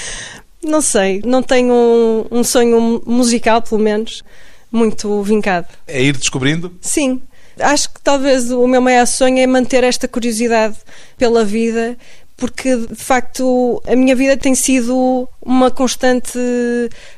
não 0.64 0.80
sei, 0.80 1.20
não 1.26 1.42
tenho 1.42 1.74
um, 1.74 2.38
um, 2.38 2.42
sonho 2.42 3.02
musical, 3.04 3.60
pelo 3.60 3.82
menos, 3.82 4.24
muito 4.72 5.22
vincado. 5.22 5.66
É 5.86 6.02
ir 6.02 6.16
descobrindo? 6.16 6.74
Sim. 6.80 7.20
Acho 7.60 7.92
que 7.92 8.00
talvez 8.00 8.50
o 8.50 8.66
meu 8.66 8.80
maior 8.80 9.06
sonho 9.06 9.38
é 9.38 9.46
manter 9.46 9.84
esta 9.84 10.08
curiosidade 10.08 10.78
pela 11.18 11.44
vida, 11.44 11.94
porque 12.34 12.76
de 12.78 12.94
facto 12.94 13.82
a 13.86 13.94
minha 13.94 14.16
vida 14.16 14.38
tem 14.38 14.54
sido 14.54 15.28
uma 15.42 15.70
constante 15.70 16.38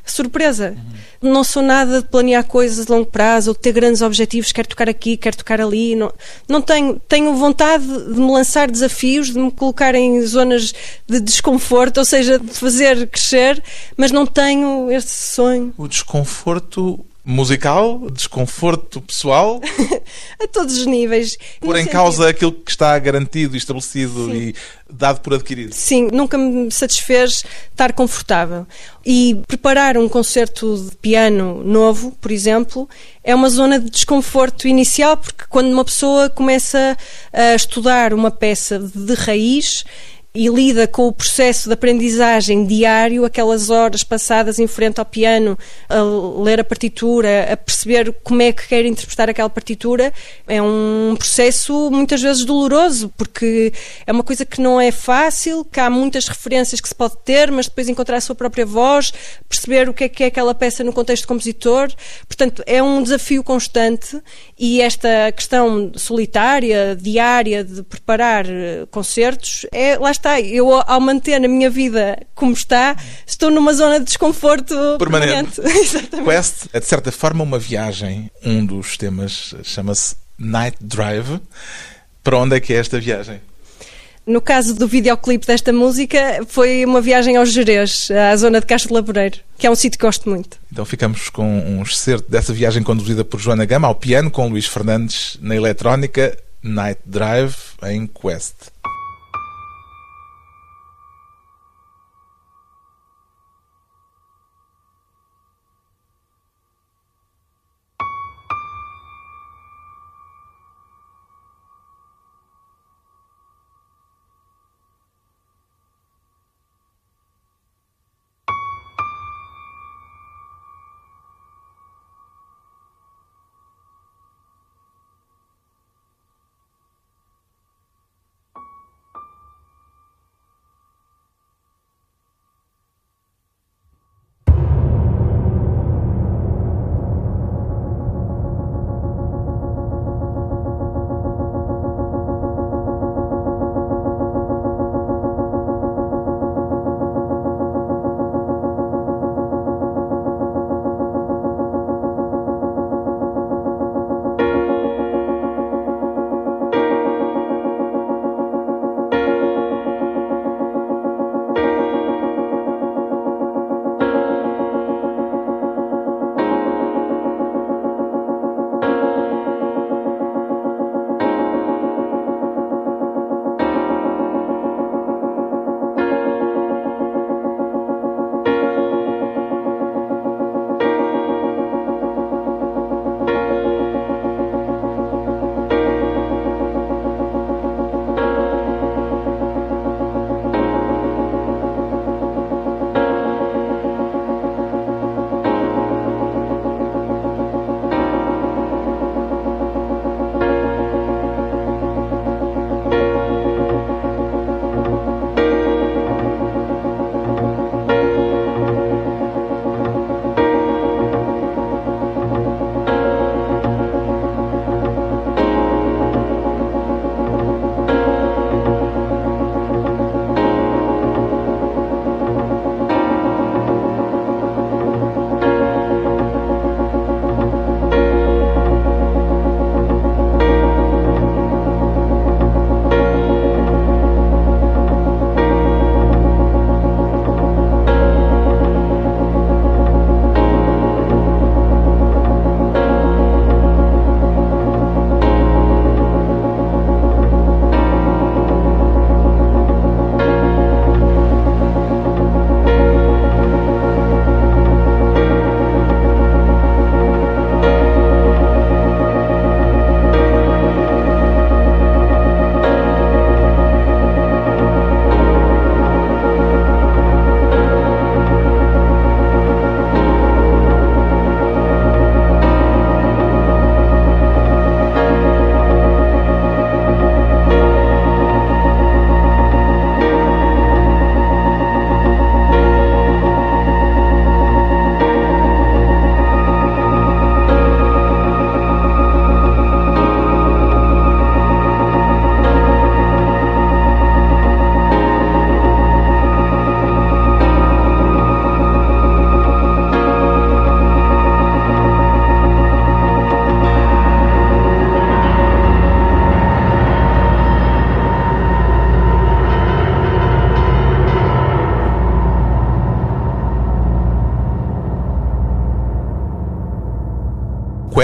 surpresa. 0.04 0.74
Uhum. 0.76 0.92
Não 1.20 1.42
sou 1.42 1.62
nada 1.62 2.02
de 2.02 2.08
planear 2.08 2.44
coisas 2.44 2.86
de 2.86 2.92
longo 2.92 3.06
prazo 3.06 3.50
ou 3.50 3.54
de 3.54 3.60
ter 3.60 3.72
grandes 3.72 4.02
objetivos, 4.02 4.52
quero 4.52 4.68
tocar 4.68 4.88
aqui, 4.88 5.16
quero 5.16 5.36
tocar 5.36 5.60
ali. 5.60 5.94
Não, 5.94 6.12
não 6.48 6.60
tenho, 6.60 7.00
tenho 7.08 7.34
vontade 7.34 7.86
de 7.86 8.20
me 8.20 8.30
lançar 8.30 8.70
desafios, 8.70 9.28
de 9.28 9.38
me 9.38 9.50
colocar 9.50 9.94
em 9.94 10.20
zonas 10.22 10.74
de 11.06 11.20
desconforto, 11.20 11.98
ou 11.98 12.04
seja, 12.04 12.38
de 12.38 12.52
fazer 12.52 13.06
crescer, 13.08 13.62
mas 13.96 14.10
não 14.10 14.26
tenho 14.26 14.90
este 14.90 15.10
sonho. 15.10 15.72
O 15.76 15.88
desconforto 15.88 17.04
musical, 17.28 18.08
desconforto 18.12 19.00
pessoal. 19.00 19.60
a 20.40 20.46
todos 20.46 20.78
os 20.78 20.86
níveis. 20.86 21.36
Pôr 21.60 21.74
em 21.74 21.80
sentido... 21.80 21.92
causa 21.92 22.28
aquilo 22.28 22.52
que 22.52 22.70
está 22.70 22.96
garantido, 23.00 23.56
estabelecido 23.56 24.26
Sim. 24.26 24.36
e 24.36 24.54
dado 24.88 25.20
por 25.20 25.34
adquirido. 25.34 25.72
Sim, 25.72 26.08
nunca 26.12 26.38
me 26.38 26.70
satisfez 26.70 27.44
estar 27.72 27.92
confortável. 27.94 28.64
E 29.04 29.42
preparar 29.48 29.98
um 29.98 30.08
concerto 30.08 30.76
de 30.88 30.94
piano 30.96 31.64
novo, 31.64 32.12
por 32.20 32.30
exemplo, 32.30 32.88
é 33.24 33.34
uma 33.34 33.50
zona 33.50 33.80
de 33.80 33.90
desconforto 33.90 34.68
inicial, 34.68 35.16
porque 35.16 35.44
quando 35.48 35.72
uma 35.72 35.84
pessoa 35.84 36.30
começa 36.30 36.96
a 37.32 37.54
estudar 37.56 38.14
uma 38.14 38.30
peça 38.30 38.78
de 38.78 39.14
raiz, 39.14 39.84
e 40.36 40.48
lida 40.48 40.86
com 40.86 41.08
o 41.08 41.12
processo 41.12 41.66
de 41.66 41.72
aprendizagem 41.72 42.66
diário, 42.66 43.24
aquelas 43.24 43.70
horas 43.70 44.04
passadas 44.04 44.58
em 44.58 44.66
frente 44.66 44.98
ao 44.98 45.06
piano, 45.06 45.58
a 45.88 46.02
ler 46.42 46.60
a 46.60 46.64
partitura, 46.64 47.50
a 47.50 47.56
perceber 47.56 48.14
como 48.22 48.42
é 48.42 48.52
que 48.52 48.68
quer 48.68 48.84
interpretar 48.84 49.30
aquela 49.30 49.48
partitura, 49.48 50.12
é 50.46 50.60
um 50.60 51.14
processo 51.16 51.90
muitas 51.90 52.20
vezes 52.20 52.44
doloroso, 52.44 53.10
porque 53.16 53.72
é 54.06 54.12
uma 54.12 54.22
coisa 54.22 54.44
que 54.44 54.60
não 54.60 54.78
é 54.78 54.92
fácil, 54.92 55.64
que 55.64 55.80
há 55.80 55.88
muitas 55.88 56.28
referências 56.28 56.82
que 56.82 56.88
se 56.88 56.94
pode 56.94 57.16
ter, 57.24 57.50
mas 57.50 57.66
depois 57.66 57.88
encontrar 57.88 58.18
a 58.18 58.20
sua 58.20 58.34
própria 58.34 58.66
voz, 58.66 59.14
perceber 59.48 59.88
o 59.88 59.94
que 59.94 60.04
é 60.04 60.08
que 60.08 60.22
é 60.22 60.26
aquela 60.26 60.54
peça 60.54 60.84
no 60.84 60.92
contexto 60.92 61.26
compositor. 61.26 61.90
Portanto, 62.28 62.62
é 62.66 62.82
um 62.82 63.02
desafio 63.02 63.42
constante 63.42 64.20
e 64.58 64.82
esta 64.82 65.32
questão 65.32 65.92
solitária, 65.96 66.94
diária, 66.94 67.64
de 67.64 67.82
preparar 67.82 68.44
eh, 68.46 68.86
concertos, 68.90 69.64
é, 69.72 69.96
lá 69.96 70.10
está 70.10 70.25
está. 70.26 70.40
Eu, 70.40 70.72
ao 70.72 71.00
manter 71.00 71.34
a 71.34 71.48
minha 71.48 71.70
vida 71.70 72.18
como 72.34 72.52
está, 72.52 72.96
estou 73.26 73.50
numa 73.50 73.72
zona 73.72 74.00
de 74.00 74.06
desconforto 74.06 74.74
permanente. 74.98 75.60
permanente. 75.60 76.10
Quest 76.24 76.66
é, 76.72 76.80
de 76.80 76.86
certa 76.86 77.12
forma, 77.12 77.44
uma 77.44 77.58
viagem. 77.58 78.30
Um 78.44 78.66
dos 78.66 78.96
temas 78.96 79.54
chama-se 79.62 80.16
Night 80.36 80.76
Drive. 80.80 81.40
Para 82.22 82.38
onde 82.38 82.56
é 82.56 82.60
que 82.60 82.74
é 82.74 82.76
esta 82.76 82.98
viagem? 82.98 83.40
No 84.26 84.40
caso 84.40 84.74
do 84.74 84.88
videoclipe 84.88 85.46
desta 85.46 85.72
música, 85.72 86.44
foi 86.48 86.84
uma 86.84 87.00
viagem 87.00 87.36
aos 87.36 87.52
Jerez, 87.52 88.08
à 88.10 88.34
zona 88.34 88.58
de 88.58 88.66
Castro 88.66 88.92
Laboreiro, 88.92 89.38
que 89.56 89.68
é 89.68 89.70
um 89.70 89.76
sítio 89.76 89.96
que 89.96 90.04
gosto 90.04 90.28
muito. 90.28 90.58
Então 90.72 90.84
ficamos 90.84 91.28
com 91.28 91.46
um 91.46 91.80
excerto 91.80 92.28
dessa 92.28 92.52
viagem 92.52 92.82
conduzida 92.82 93.24
por 93.24 93.38
Joana 93.38 93.64
Gama 93.64 93.86
ao 93.86 93.94
piano, 93.94 94.28
com 94.28 94.48
Luís 94.48 94.66
Fernandes 94.66 95.38
na 95.40 95.54
eletrónica, 95.54 96.36
Night 96.60 97.00
Drive 97.06 97.54
em 97.84 98.08
Quest. 98.08 98.54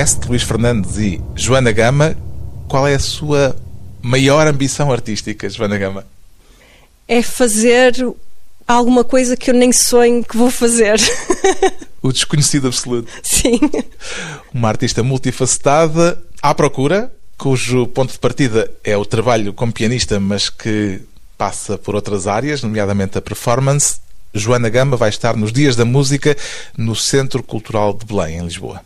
West, 0.03 0.25
Luís 0.27 0.43
Fernandes 0.43 0.99
e 0.99 1.21
Joana 1.37 1.71
Gama. 1.71 2.17
Qual 2.67 2.89
é 2.89 2.97
a 2.97 2.99
sua 2.99 3.55
maior 4.03 4.49
ambição 4.49 4.91
artística, 4.91 5.49
Joana 5.49 5.79
Gama? 5.79 6.05
É 7.07 7.23
fazer 7.23 7.95
alguma 8.67 9.05
coisa 9.05 9.37
que 9.37 9.51
eu 9.51 9.55
nem 9.55 9.71
sonho 9.71 10.25
que 10.25 10.37
vou 10.37 10.51
fazer. 10.51 11.01
O 12.03 12.13
desconhecido 12.13 12.67
absoluto. 12.67 13.09
Sim. 13.23 13.61
Uma 14.53 14.71
artista 14.71 15.05
multifacetada, 15.05 16.21
à 16.43 16.53
procura, 16.53 17.13
cujo 17.39 17.87
ponto 17.87 18.13
de 18.13 18.19
partida 18.19 18.69
é 18.83 18.97
o 18.97 19.05
trabalho 19.05 19.53
como 19.53 19.73
pianista, 19.73 20.19
mas 20.19 20.51
que 20.51 21.01
passa 21.39 21.79
por 21.79 21.95
outras 21.95 22.27
áreas, 22.27 22.61
nomeadamente 22.61 23.19
a 23.19 23.23
performance. 23.23 24.01
Joana 24.35 24.69
Gama 24.69 24.97
vai 24.97 25.11
estar 25.11 25.37
nos 25.37 25.53
Dias 25.53 25.77
da 25.77 25.85
Música 25.85 26.37
no 26.77 26.97
Centro 26.97 27.41
Cultural 27.41 27.93
de 27.93 28.05
Belém, 28.05 28.39
em 28.39 28.43
Lisboa. 28.43 28.83